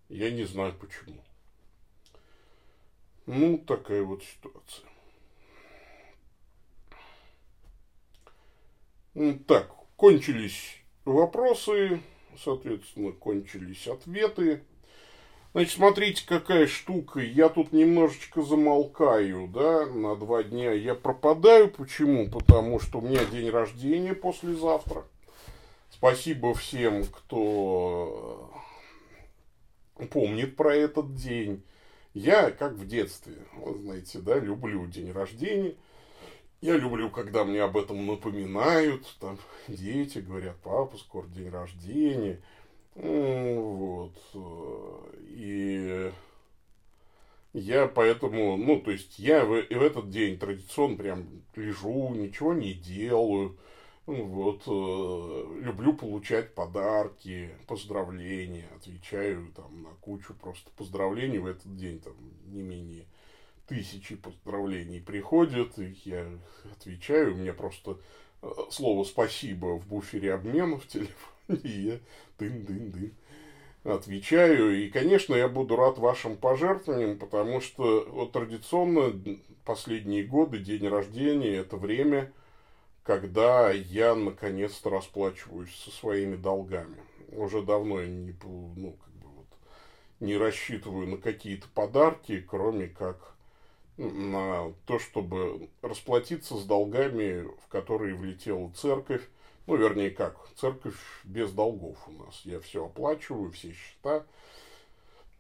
Я 0.09 0.31
не 0.31 0.45
знаю 0.45 0.75
почему. 0.79 1.23
Ну, 3.27 3.59
такая 3.59 4.03
вот 4.03 4.23
ситуация. 4.25 4.87
Так, 9.47 9.71
кончились 9.97 10.79
вопросы, 11.05 12.01
соответственно, 12.43 13.13
кончились 13.13 13.87
ответы. 13.87 14.65
Значит, 15.53 15.75
смотрите, 15.75 16.27
какая 16.27 16.67
штука. 16.67 17.21
Я 17.21 17.51
тут 17.51 17.73
немножечко 17.73 18.43
замолкаю, 18.43 19.49
да, 19.49 19.85
на 19.85 20.17
два 20.17 20.43
дня 20.43 20.73
я 20.73 20.95
пропадаю. 20.95 21.71
Почему? 21.71 22.31
Потому 22.31 22.81
что 22.81 22.99
у 22.99 23.03
меня 23.03 23.25
день 23.27 23.51
рождения 23.51 24.15
послезавтра. 24.15 25.05
Спасибо 25.91 26.55
всем, 26.55 27.05
кто 27.05 28.51
помнит 30.11 30.57
про 30.57 30.75
этот 30.75 31.15
день. 31.15 31.63
Я, 32.15 32.51
как 32.51 32.75
в 32.75 32.87
детстве, 32.87 33.37
вы 33.57 33.79
знаете, 33.81 34.19
да, 34.19 34.39
люблю 34.39 34.87
день 34.87 35.13
рождения. 35.13 35.77
Я 36.61 36.77
люблю, 36.77 37.11
когда 37.11 37.45
мне 37.45 37.63
об 37.63 37.77
этом 37.77 38.07
напоминают. 38.07 39.07
Там 39.19 39.39
дети 39.67 40.19
говорят, 40.19 40.57
папа, 40.63 40.97
скоро 40.99 41.27
день 41.27 41.49
рождения. 41.49 42.41
Вот. 42.95 44.15
И 45.21 46.13
я 47.55 47.87
поэтому, 47.89 48.57
ну, 48.57 48.81
то 48.81 48.91
есть 48.91 49.19
я 49.19 49.45
в, 49.45 49.49
в 49.49 49.83
этот 49.83 50.11
день 50.11 50.39
традиционно 50.39 50.97
прям 50.97 51.27
лежу, 51.57 52.15
ничего 52.15 52.53
не 52.53 52.75
делаю. 52.75 53.59
Вот, 54.07 54.63
э, 54.67 55.61
люблю 55.61 55.95
получать 55.95 56.55
подарки, 56.55 57.51
поздравления, 57.69 58.69
отвечаю 58.75 59.53
там 59.55 59.85
на 59.85 59.91
кучу 60.01 60.35
просто 60.35 60.71
поздравлений 60.77 61.39
в 61.39 61.47
этот 61.47 61.77
день, 61.77 62.01
там 62.01 62.15
не 62.47 62.63
менее 62.63 63.07
тысячи 63.69 64.17
поздравлений 64.17 65.01
приходят, 65.01 65.79
и 65.79 65.97
я 66.05 66.27
отвечаю, 66.73 67.35
у 67.35 67.37
меня 67.37 67.55
просто 67.55 67.97
э, 68.43 68.49
слово 68.71 69.05
«спасибо» 69.05 69.79
в 69.79 69.87
буфере 69.87 70.35
обмена 70.35 70.79
в 70.79 70.87
телефоне, 70.89 71.61
и 71.63 71.69
я 71.69 71.99
дын-дын-дын 72.41 73.13
отвечаю. 73.85 74.83
И, 74.83 74.91
конечно, 74.91 75.37
я 75.37 75.47
буду 75.47 75.77
рад 75.77 75.99
вашим 75.99 76.37
пожертвованиям, 76.37 77.19
потому 77.21 77.61
что 77.61 78.05
вот, 78.11 78.33
традиционно 78.33 79.13
последние 79.65 80.25
годы, 80.25 80.59
день 80.59 80.89
рождения, 80.89 81.55
это 81.55 81.77
время– 81.77 82.33
когда 83.03 83.71
я 83.71 84.15
наконец-то 84.15 84.91
расплачиваюсь 84.91 85.75
со 85.75 85.91
своими 85.91 86.37
долгами. 86.37 86.99
Уже 87.33 87.63
давно 87.63 88.01
я 88.01 88.09
не, 88.09 88.35
ну, 88.43 88.97
как 89.05 89.13
бы 89.15 89.29
вот, 89.29 89.47
не 90.21 90.37
рассчитываю 90.37 91.09
на 91.09 91.17
какие-то 91.17 91.67
подарки, 91.75 92.45
кроме 92.47 92.89
как 92.89 93.35
на 93.97 94.73
то, 94.87 94.99
чтобы 94.99 95.69
расплатиться 95.83 96.57
с 96.57 96.65
долгами, 96.65 97.49
в 97.65 97.69
которые 97.69 98.15
влетела 98.15 98.71
церковь. 98.73 99.23
Ну, 99.67 99.77
вернее, 99.77 100.11
как, 100.11 100.37
церковь 100.57 100.97
без 101.25 101.53
долгов 101.53 101.97
у 102.09 102.13
нас. 102.13 102.41
Я 102.45 102.61
все 102.61 102.87
оплачиваю, 102.87 103.53
все 103.53 103.73
счета. 103.73 104.25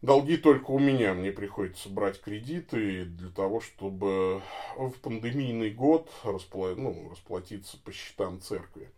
Долги 0.02 0.36
только 0.36 0.72
у 0.72 0.80
меня. 0.80 1.14
Мне 1.14 1.30
приходится 1.30 1.88
брать 1.88 2.20
кредиты 2.20 3.04
для 3.04 3.30
того, 3.30 3.60
чтобы 3.60 4.42
в 4.76 4.92
пандемийный 5.00 5.70
год 5.70 6.10
распла... 6.24 6.74
ну, 6.76 7.08
расплатиться 7.08 7.78
по 7.78 7.92
счетам 7.92 8.40
церкви. 8.40 8.90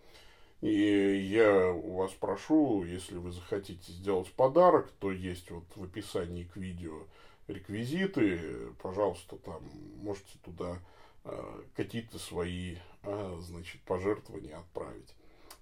И 0.62 0.70
я 0.70 1.70
у 1.70 1.96
вас 1.96 2.12
прошу, 2.12 2.84
если 2.84 3.16
вы 3.16 3.32
захотите 3.32 3.92
сделать 3.92 4.32
подарок, 4.32 4.90
то 4.98 5.12
есть 5.12 5.50
вот 5.50 5.64
в 5.76 5.84
описании 5.84 6.44
к 6.44 6.56
видео 6.56 7.02
реквизиты, 7.48 8.40
пожалуйста, 8.82 9.36
там 9.36 9.62
можете 9.96 10.38
туда 10.42 10.78
э, 11.24 11.62
какие-то 11.76 12.18
свои, 12.18 12.76
э, 13.02 13.38
значит, 13.42 13.82
пожертвования 13.82 14.56
отправить. 14.56 15.14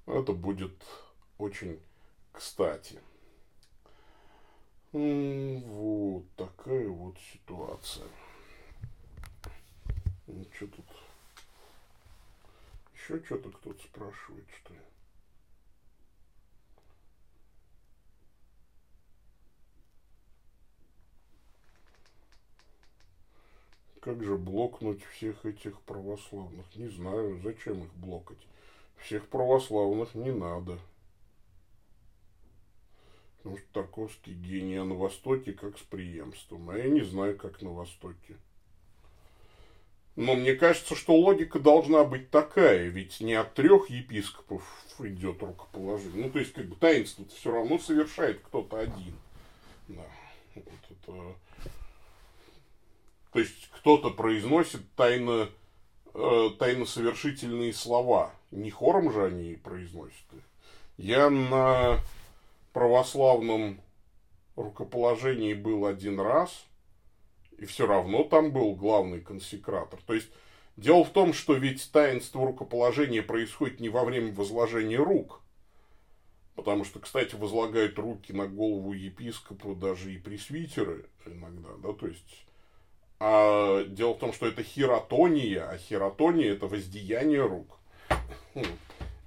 Это 0.07 0.35
будет 0.35 0.85
очень 1.39 1.81
кстати. 2.31 3.01
Вот 4.93 6.25
такая 6.37 6.87
вот 6.87 7.17
ситуация. 7.33 8.07
Ну, 10.27 10.45
что 10.55 10.67
тут? 10.67 10.85
Еще 12.95 13.25
что-то 13.25 13.51
кто-то 13.51 13.83
спрашивает, 13.83 14.45
что 14.51 14.75
ли? 14.75 14.81
Как 24.03 24.23
же 24.23 24.37
блокнуть 24.37 25.03
всех 25.05 25.47
этих 25.47 25.81
православных? 25.83 26.67
Не 26.77 26.89
знаю, 26.89 27.41
зачем 27.43 27.83
их 27.85 27.95
блокать. 27.95 28.47
Всех 28.99 29.27
православных 29.29 30.15
не 30.15 30.33
надо. 30.33 30.79
Потому 33.43 33.59
что 33.59 33.67
Тарковский 33.73 34.35
гений, 34.35 34.77
а 34.77 34.85
на 34.85 34.95
Востоке 34.95 35.53
как 35.53 35.79
с 35.79 35.83
преемством. 35.83 36.71
А 36.71 36.79
я 36.79 36.89
не 36.89 37.03
знаю, 37.03 37.37
как 37.37 37.61
на 37.61 37.71
Востоке. 37.71 38.37
Но 40.15 40.35
мне 40.35 40.55
кажется, 40.55 40.95
что 40.95 41.17
логика 41.17 41.59
должна 41.59 42.05
быть 42.05 42.31
такая, 42.31 42.89
ведь 42.89 43.21
не 43.21 43.35
от 43.35 43.55
трех 43.55 43.89
епископов 43.91 44.63
идет 45.01 45.43
рукоположение. 45.43 46.27
Ну, 46.27 46.31
то 46.31 46.39
есть, 46.39 46.53
как 46.53 46.67
бы 46.67 46.77
таинство 46.77 47.25
все 47.35 47.51
равно 47.51 47.79
совершает 47.79 48.41
кто-то 48.41 48.79
один. 48.79 49.15
Да. 49.89 50.05
Вот 50.55 50.67
это 50.91 51.35
то 53.33 53.39
есть 53.39 53.71
кто-то 53.71 54.11
произносит 54.11 54.83
тайно, 54.95 55.49
э, 56.15 56.51
тайносовершительные 56.59 57.73
слова. 57.73 58.31
Не 58.51 58.71
хором 58.71 59.11
же 59.11 59.25
они 59.25 59.55
произносят 59.55 60.27
их. 60.35 60.43
Я 60.99 61.31
на 61.31 61.99
православном 62.73 63.81
рукоположении 64.57 65.55
был 65.55 65.87
один 65.87 66.21
раз, 66.21 66.67
и 67.59 67.67
все 67.67 67.87
равно 67.87 68.25
там 68.25 68.53
был 68.53 68.75
главный 68.75 69.21
консекратор. 69.21 70.01
То 70.07 70.15
есть 70.15 70.29
дело 70.77 71.05
в 71.05 71.11
том, 71.11 71.33
что 71.33 71.55
ведь 71.55 71.91
таинство 71.93 72.47
рукоположения 72.47 73.23
происходит 73.23 73.81
не 73.81 73.89
во 73.89 74.05
время 74.05 74.33
возложения 74.33 74.99
рук, 74.99 75.43
Потому 76.55 76.85
что, 76.85 77.01
кстати, 77.01 77.35
возлагают 77.35 77.99
руки 77.99 78.33
на 78.33 78.47
голову 78.47 78.93
епископа 78.93 79.75
даже 79.75 80.13
и 80.13 80.19
пресвитеры 80.19 81.07
иногда, 81.25 81.71
да, 81.83 81.95
то 81.95 82.07
есть 82.07 82.47
а 83.25 83.85
дело 83.85 84.15
в 84.15 84.19
том, 84.19 84.33
что 84.33 84.49
это 84.49 84.65
хиротония, 84.65 85.69
а 85.69 85.79
хиротония 85.79 86.55
это 86.55 86.67
воздеяние 86.67 87.47
рук. 87.47 87.79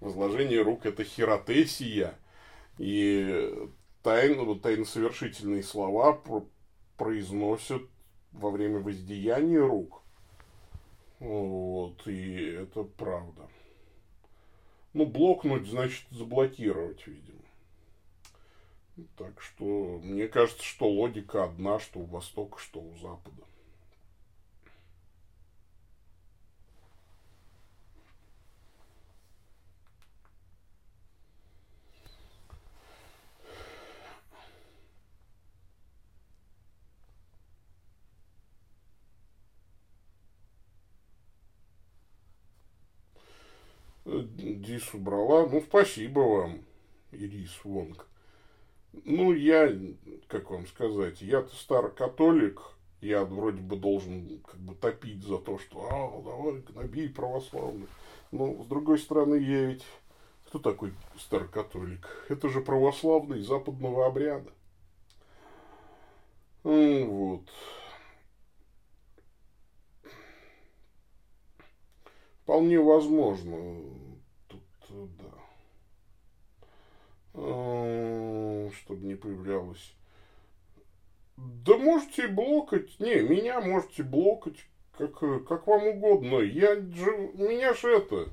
Возложение 0.02 0.62
рук 0.62 0.86
это 0.86 1.06
хиротесия. 1.06 2.14
И 2.78 3.70
тайн, 4.04 4.60
тайносовершительные 4.60 5.64
слова 5.64 6.22
произносят 6.98 7.84
во 8.32 8.50
время 8.50 8.80
воздеяния 8.80 9.62
рук. 9.62 10.02
Вот, 11.20 12.06
и 12.08 12.36
это 12.36 12.84
правда. 12.84 13.48
Ну, 14.94 15.06
блокнуть 15.06 15.68
значит 15.68 16.06
заблокировать, 16.12 17.06
видимо. 17.08 17.42
Так 19.18 19.42
что 19.42 20.00
мне 20.04 20.28
кажется, 20.28 20.64
что 20.64 20.90
логика 20.90 21.44
одна, 21.44 21.80
что 21.80 22.00
у 22.00 22.06
Востока, 22.06 22.60
что 22.60 22.80
у 22.80 22.96
Запада. 22.98 23.44
Дис 44.86 44.94
убрала. 44.94 45.48
Ну, 45.48 45.62
спасибо 45.62 46.20
вам, 46.20 46.62
Ирис 47.12 47.64
Вонг. 47.64 48.08
Ну, 49.04 49.34
я, 49.34 49.72
как 50.28 50.50
вам 50.50 50.66
сказать, 50.68 51.22
я-то 51.22 51.54
старокатолик, 51.56 52.62
я 53.02 53.26
вроде 53.26 53.62
бы 53.62 53.76
должен 53.76 54.40
как 54.40 54.60
бы 54.60 54.76
топить 54.76 55.24
за 55.24 55.38
то, 55.38 55.58
что 55.60 55.88
а, 55.92 56.22
давай 56.22 56.62
гноби 56.62 57.08
православных. 57.10 57.90
Но, 58.32 58.64
с 58.64 58.68
другой 58.68 59.00
стороны, 59.00 59.36
я 59.36 59.66
ведь... 59.66 59.86
Кто 60.48 60.60
такой 60.60 60.94
старокатолик? 61.18 62.08
Это 62.30 62.50
же 62.50 62.62
православный 62.62 63.42
западного 63.42 64.06
обряда. 64.06 64.52
Вот. 66.64 67.42
Вполне 72.44 72.80
возможно. 72.80 74.05
Тут, 74.96 75.10
да. 75.18 76.64
А, 77.34 78.70
чтобы 78.78 79.06
не 79.06 79.16
появлялось. 79.16 79.94
Да 81.36 81.78
можете 81.78 82.30
блокать. 82.30 82.98
Не, 83.00 83.20
меня 83.20 83.60
можете 83.60 84.04
блокать 84.04 84.66
как, 84.98 85.20
как 85.20 85.68
вам 85.68 85.88
угодно. 85.88 86.40
Я 86.40 86.76
же, 86.76 87.32
меня 87.34 87.74
же 87.74 87.98
это, 87.98 88.30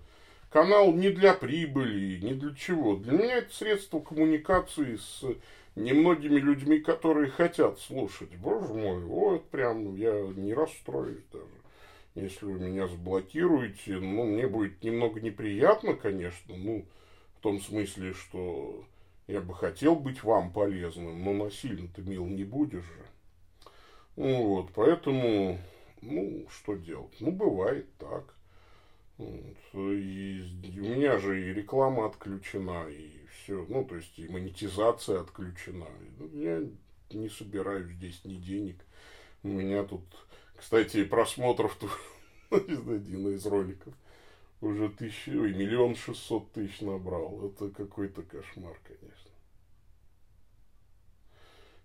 канал 0.51 0.93
не 0.93 1.11
для 1.11 1.35
прибыли, 1.35 2.21
не 2.21 2.35
для 2.35 2.55
чего. 2.55 2.95
Для 2.95 3.19
меня 3.19 3.39
это 3.39 3.53
средство 3.53 3.99
коммуникации 3.99 4.97
с 4.97 5.25
немногими 5.75 6.39
людьми, 6.39 6.79
которые 6.79 7.29
хотят 7.29 7.81
слушать. 7.81 8.37
Боже 8.37 8.73
мой, 8.73 9.01
вот 9.01 9.51
прям 9.51 9.97
я 9.97 10.13
не 10.37 10.55
расстроюсь 10.55 11.25
даже 11.33 11.62
если 12.15 12.45
вы 12.45 12.59
меня 12.59 12.87
заблокируете, 12.87 13.99
ну, 13.99 14.25
мне 14.25 14.47
будет 14.47 14.83
немного 14.83 15.21
неприятно, 15.21 15.95
конечно, 15.95 16.57
ну, 16.57 16.85
в 17.37 17.41
том 17.41 17.61
смысле, 17.61 18.13
что 18.13 18.85
я 19.27 19.41
бы 19.41 19.55
хотел 19.55 19.97
быть 19.97 20.23
вам 20.23 20.53
полезным, 20.53 21.25
но 21.25 21.33
насильно-то 21.33 22.03
мил 22.03 22.27
не 22.27 22.45
будешь 22.45 22.85
же. 22.85 23.07
Ну, 24.17 24.47
вот, 24.47 24.73
поэтому, 24.75 25.59
ну, 26.03 26.47
что 26.51 26.75
делать? 26.75 27.17
Ну, 27.21 27.33
бывает 27.33 27.87
так. 27.99 28.35
Вот. 29.17 29.57
И 29.75 30.45
у 30.77 30.83
меня 30.83 31.19
же 31.19 31.41
и 31.41 31.55
реклама 31.55 32.07
отключена, 32.07 32.89
и 32.89 33.11
все, 33.31 33.65
ну, 33.69 33.85
то 33.85 33.97
есть 33.97 34.19
и 34.19 34.29
монетизация 34.29 35.21
отключена. 35.21 35.87
Я 36.35 36.63
не 37.11 37.29
собираю 37.29 37.89
здесь 37.89 38.23
ни 38.25 38.35
денег. 38.35 38.77
У 39.43 39.49
меня 39.49 39.85
тут 39.85 40.03
кстати, 40.57 41.05
просмотров 41.05 41.79
один 42.51 43.35
из 43.35 43.45
роликов 43.47 43.95
уже 44.63 44.89
тысячи, 44.91 45.31
ой, 45.31 45.53
миллион 45.53 45.97
шестьсот 45.97 46.53
тысяч 46.53 46.81
набрал. 46.81 47.49
Это 47.49 47.69
какой-то 47.71 48.23
кошмар, 48.23 48.79
конечно. 48.85 49.31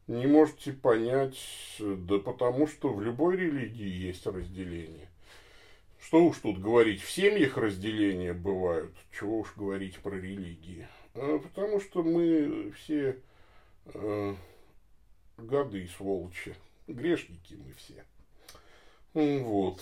Не 0.08 0.26
можете 0.26 0.72
понять, 0.72 1.38
да 1.80 2.20
потому 2.20 2.68
что 2.68 2.94
в 2.94 3.02
любой 3.02 3.36
религии 3.36 4.08
есть 4.08 4.26
разделение. 4.26 5.10
Что 6.00 6.24
уж 6.24 6.38
тут 6.38 6.62
говорить, 6.62 7.02
в 7.02 7.12
семьях 7.12 7.58
разделения 7.58 8.32
бывают, 8.32 8.94
чего 9.12 9.40
уж 9.40 9.54
говорить 9.58 9.98
про 10.00 10.16
религии. 10.16 10.88
А 11.16 11.40
потому 11.40 11.82
что 11.82 12.04
мы 12.04 12.72
все 12.78 13.20
э, 13.86 14.36
гады 15.38 15.84
и 15.84 15.88
сволочи, 15.88 16.56
грешники 16.88 17.56
мы 17.56 17.74
все. 17.74 18.06
Вот. 19.18 19.82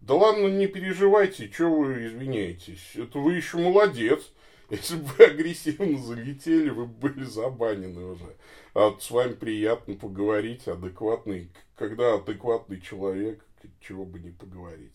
Да. 0.00 0.14
Ладно, 0.14 0.46
не 0.48 0.66
переживайте, 0.68 1.52
что 1.52 1.68
вы 1.68 2.06
извиняетесь. 2.06 2.92
Это 2.94 3.18
вы 3.18 3.34
еще 3.34 3.58
молодец. 3.58 4.32
Если 4.70 4.96
бы 4.96 5.04
вы 5.04 5.24
агрессивно 5.26 5.98
залетели, 5.98 6.70
вы 6.70 6.86
бы 6.86 7.10
были 7.10 7.24
забанены 7.24 8.06
уже. 8.06 8.34
А 8.72 8.96
с 8.98 9.10
вами 9.10 9.34
приятно 9.34 9.96
поговорить, 9.96 10.66
адекватный, 10.66 11.50
когда 11.76 12.14
адекватный 12.14 12.80
человек, 12.80 13.44
чего 13.82 14.06
бы 14.06 14.18
не 14.18 14.30
поговорить. 14.30 14.92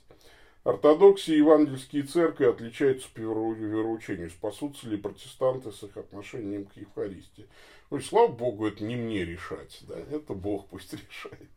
Ортодоксия 0.67 1.35
и 1.35 1.37
евангельские 1.37 2.03
церкви 2.03 2.43
отличаются 2.43 3.07
по 3.13 3.19
вероучению. 3.21 4.29
Спасутся 4.29 4.89
ли 4.89 4.97
протестанты 4.97 5.71
с 5.71 5.81
их 5.83 5.95
отношением 5.95 6.65
к 6.65 6.75
Евхаристии? 6.75 7.47
Ну, 7.89 8.01
слава 8.01 8.27
Богу, 8.27 8.67
это 8.67 8.83
не 8.83 8.97
мне 8.97 9.23
решать, 9.23 9.79
да, 9.87 9.95
это 9.97 10.33
Бог 10.33 10.67
пусть 10.67 10.91
решает. 10.91 11.47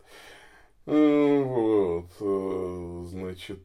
Э, 0.86 1.42
вот, 1.42 2.10
э, 2.20 3.04
значит, 3.08 3.58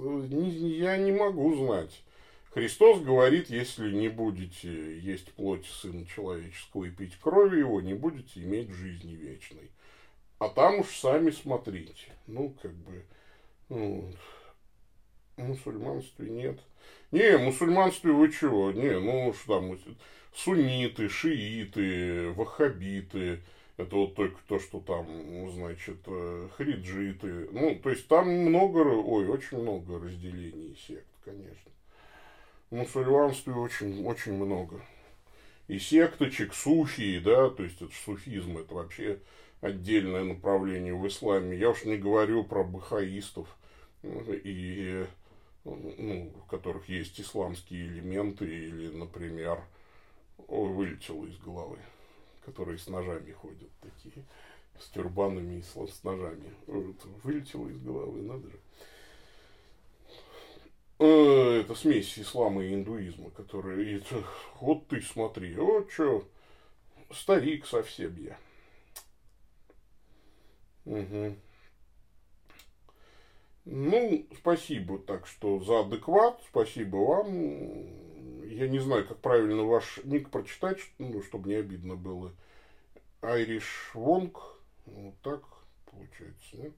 я 0.00 0.96
не 0.96 1.12
могу 1.12 1.54
знать. 1.54 2.02
Христос 2.54 3.02
говорит, 3.02 3.50
если 3.50 3.92
не 3.92 4.08
будете 4.08 4.98
есть 4.98 5.32
плоть 5.34 5.66
Сына 5.66 6.06
Человеческого 6.06 6.86
и 6.86 6.90
пить 6.90 7.16
крови 7.20 7.60
Его, 7.60 7.80
не 7.80 7.94
будете 7.94 8.42
иметь 8.42 8.70
жизни 8.70 9.14
вечной. 9.14 9.70
А 10.40 10.48
там 10.48 10.80
уж 10.80 10.88
сами 10.88 11.30
смотрите. 11.30 12.08
Ну, 12.26 12.52
как 12.60 12.72
бы, 12.72 13.04
ну, 13.68 14.10
в 15.36 15.42
мусульманстве 15.42 16.30
нет. 16.30 16.58
Не, 17.10 17.38
мусульманстве 17.38 18.12
вы 18.12 18.30
чего? 18.30 18.72
Не, 18.72 18.98
ну 18.98 19.32
что 19.32 19.60
там, 19.60 19.78
сунниты, 20.34 21.08
шииты, 21.08 22.30
ваххабиты, 22.32 23.40
это 23.76 23.96
вот 23.96 24.14
только 24.14 24.38
то, 24.46 24.58
что 24.58 24.80
там, 24.80 25.06
значит, 25.52 25.98
э, 26.06 26.48
хриджиты. 26.56 27.48
Ну, 27.52 27.74
то 27.82 27.90
есть 27.90 28.06
там 28.06 28.28
много, 28.28 28.78
ой, 28.78 29.28
очень 29.28 29.58
много 29.58 29.98
разделений 29.98 30.76
сект, 30.86 31.06
конечно. 31.24 31.72
В 32.70 32.76
мусульманстве 32.76 33.54
очень, 33.54 34.04
очень 34.06 34.34
много. 34.34 34.80
И 35.66 35.78
секточек, 35.78 36.52
суфии, 36.52 37.18
да, 37.18 37.48
то 37.48 37.62
есть 37.62 37.80
это 37.80 37.92
суфизм, 38.04 38.58
это 38.58 38.74
вообще 38.74 39.18
отдельное 39.64 40.24
направление 40.24 40.94
в 40.94 41.06
исламе. 41.08 41.56
Я 41.56 41.70
уж 41.70 41.84
не 41.84 41.96
говорю 41.96 42.44
про 42.44 42.64
бахаистов, 42.64 43.48
и, 44.02 45.06
ну, 45.64 46.32
в 46.44 46.50
которых 46.50 46.88
есть 46.88 47.18
исламские 47.18 47.86
элементы, 47.86 48.44
или, 48.44 48.88
например, 48.94 49.62
ой, 50.48 50.68
вылетело 50.68 51.24
из 51.24 51.38
головы, 51.38 51.78
которые 52.44 52.76
с 52.76 52.88
ножами 52.88 53.32
ходят 53.32 53.70
такие, 53.80 54.24
с 54.78 54.88
тюрбанами 54.90 55.60
и 55.60 55.62
с, 55.62 55.72
с 55.72 56.04
ножами. 56.04 56.52
Вот, 56.66 57.02
вылетело 57.22 57.66
из 57.68 57.78
головы, 57.78 58.20
надо 58.20 58.50
же. 58.50 58.58
Э, 60.98 61.60
это 61.60 61.74
смесь 61.74 62.18
ислама 62.18 62.62
и 62.62 62.74
индуизма, 62.74 63.30
которые, 63.30 64.02
вот 64.60 64.86
ты 64.88 65.00
смотри, 65.00 65.58
о, 65.58 65.88
что, 65.88 66.28
старик 67.10 67.64
совсем 67.64 68.14
я. 68.22 68.36
Угу. 70.84 71.36
Ну, 73.66 74.26
спасибо, 74.36 74.98
так 74.98 75.26
что 75.26 75.58
за 75.60 75.80
адекват, 75.80 76.42
спасибо 76.48 76.96
вам. 76.96 78.44
Я 78.46 78.68
не 78.68 78.78
знаю, 78.78 79.06
как 79.06 79.18
правильно 79.18 79.64
ваш 79.64 80.00
ник 80.04 80.30
прочитать, 80.30 80.78
ну, 80.98 81.22
чтобы 81.22 81.48
не 81.48 81.54
обидно 81.54 81.96
было. 81.96 82.32
Айриш 83.22 83.90
Вонг, 83.94 84.38
вот 84.84 85.14
так 85.22 85.42
получается, 85.90 86.56
нет? 86.56 86.72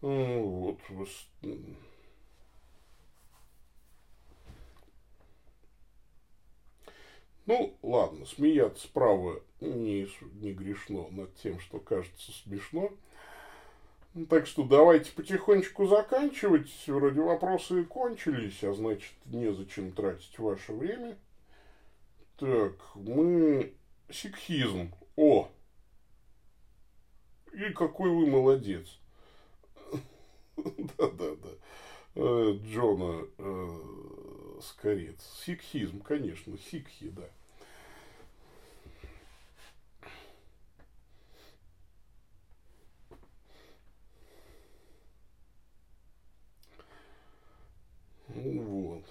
Ну, 0.00 0.78
вот, 0.90 1.12
Ну, 7.46 7.76
ладно, 7.82 8.24
смеяться 8.24 8.84
справа 8.84 9.42
не, 9.60 10.08
не 10.40 10.52
грешно 10.52 11.08
над 11.10 11.34
тем, 11.36 11.58
что 11.58 11.80
кажется 11.80 12.30
смешно. 12.32 12.90
Ну, 14.14 14.26
так 14.26 14.46
что 14.46 14.62
давайте 14.62 15.10
потихонечку 15.12 15.86
заканчивать. 15.86 16.70
Вроде 16.86 17.20
вопросы 17.20 17.84
кончились, 17.84 18.62
а 18.62 18.72
значит, 18.74 19.12
незачем 19.24 19.92
тратить 19.92 20.38
ваше 20.38 20.72
время. 20.72 21.16
Так, 22.36 22.74
мы... 22.94 23.74
Сикхизм. 24.10 24.92
О! 25.16 25.48
И 27.52 27.72
какой 27.72 28.10
вы 28.10 28.26
молодец. 28.26 28.98
Да-да-да. 30.56 31.48
Э, 32.14 32.58
Джона 32.62 33.26
Скорец. 34.62 35.18
Сикхизм, 35.44 36.00
конечно, 36.00 36.56
сикхи, 36.70 37.08
да. 37.10 37.28
Вот. 48.28 49.04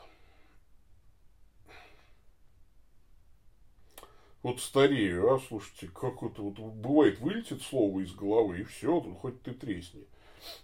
Вот 4.41 4.59
старею, 4.59 5.33
а, 5.33 5.39
слушайте, 5.39 5.87
как 5.87 6.23
это 6.23 6.41
вот 6.41 6.57
бывает, 6.57 7.19
вылетит 7.19 7.61
слово 7.61 7.99
из 7.99 8.13
головы, 8.13 8.61
и 8.61 8.63
все, 8.63 8.99
хоть 8.99 9.41
ты 9.43 9.53
тресни. 9.53 10.05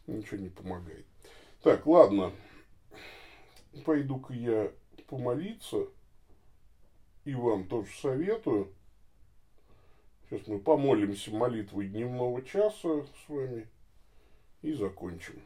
Ничего 0.07 0.37
не 0.37 0.49
помогает. 0.49 1.05
Так, 1.61 1.85
ладно. 1.85 2.31
Пойду-ка 3.85 4.33
я 4.33 4.71
помолиться. 5.07 5.87
И 7.25 7.33
вам 7.33 7.67
тоже 7.67 7.89
советую. 8.01 8.73
Сейчас 10.29 10.47
мы 10.47 10.59
помолимся 10.59 11.31
молитвой 11.31 11.87
дневного 11.87 12.41
часа 12.41 13.03
с 13.03 13.29
вами 13.29 13.67
и 14.61 14.73
закончим. 14.73 15.41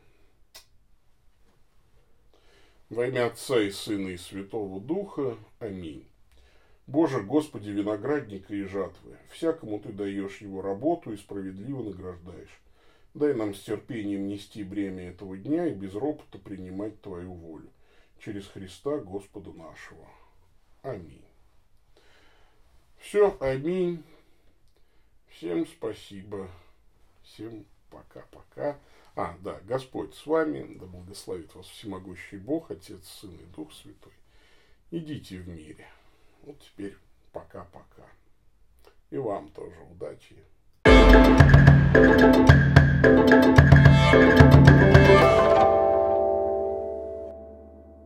Во 2.89 3.07
имя 3.07 3.27
Отца 3.27 3.61
и 3.61 3.71
Сына 3.71 4.09
и 4.09 4.17
Святого 4.17 4.81
Духа. 4.81 5.37
Аминь. 5.59 6.05
Боже, 6.87 7.21
Господи, 7.21 7.69
виноградника 7.69 8.53
и 8.53 8.63
жатвы, 8.63 9.17
всякому 9.29 9.79
Ты 9.79 9.93
даешь 9.93 10.41
его 10.41 10.61
работу 10.61 11.13
и 11.13 11.17
справедливо 11.17 11.83
награждаешь. 11.83 12.59
Дай 13.13 13.33
нам 13.33 13.53
с 13.53 13.61
терпением 13.61 14.27
нести 14.27 14.63
бремя 14.63 15.09
этого 15.09 15.37
дня 15.37 15.67
и 15.67 15.73
без 15.73 15.93
ропота 15.93 16.37
принимать 16.37 17.01
Твою 17.01 17.33
волю. 17.33 17.69
Через 18.23 18.47
Христа 18.47 18.97
Господа 18.97 19.51
нашего. 19.51 20.07
Аминь. 20.83 21.25
Все, 22.99 23.35
аминь. 23.39 24.03
Всем 25.27 25.65
спасибо. 25.65 26.47
Всем 27.23 27.65
пока-пока. 27.89 28.77
А, 29.15 29.35
да, 29.41 29.59
Господь 29.61 30.13
с 30.13 30.25
вами, 30.27 30.77
да 30.77 30.85
благословит 30.85 31.53
вас 31.55 31.65
всемогущий 31.65 32.37
Бог, 32.37 32.69
Отец, 32.69 33.07
Сын 33.07 33.35
и 33.35 33.45
Дух 33.55 33.73
Святой. 33.73 34.13
Идите 34.91 35.39
в 35.39 35.47
мире. 35.47 35.87
Вот 36.43 36.59
теперь 36.59 36.95
пока-пока. 37.31 38.07
И 39.09 39.17
вам 39.17 39.49
тоже 39.49 39.81
удачи. 39.91 40.37
thank 41.93 42.75
you 42.75 42.80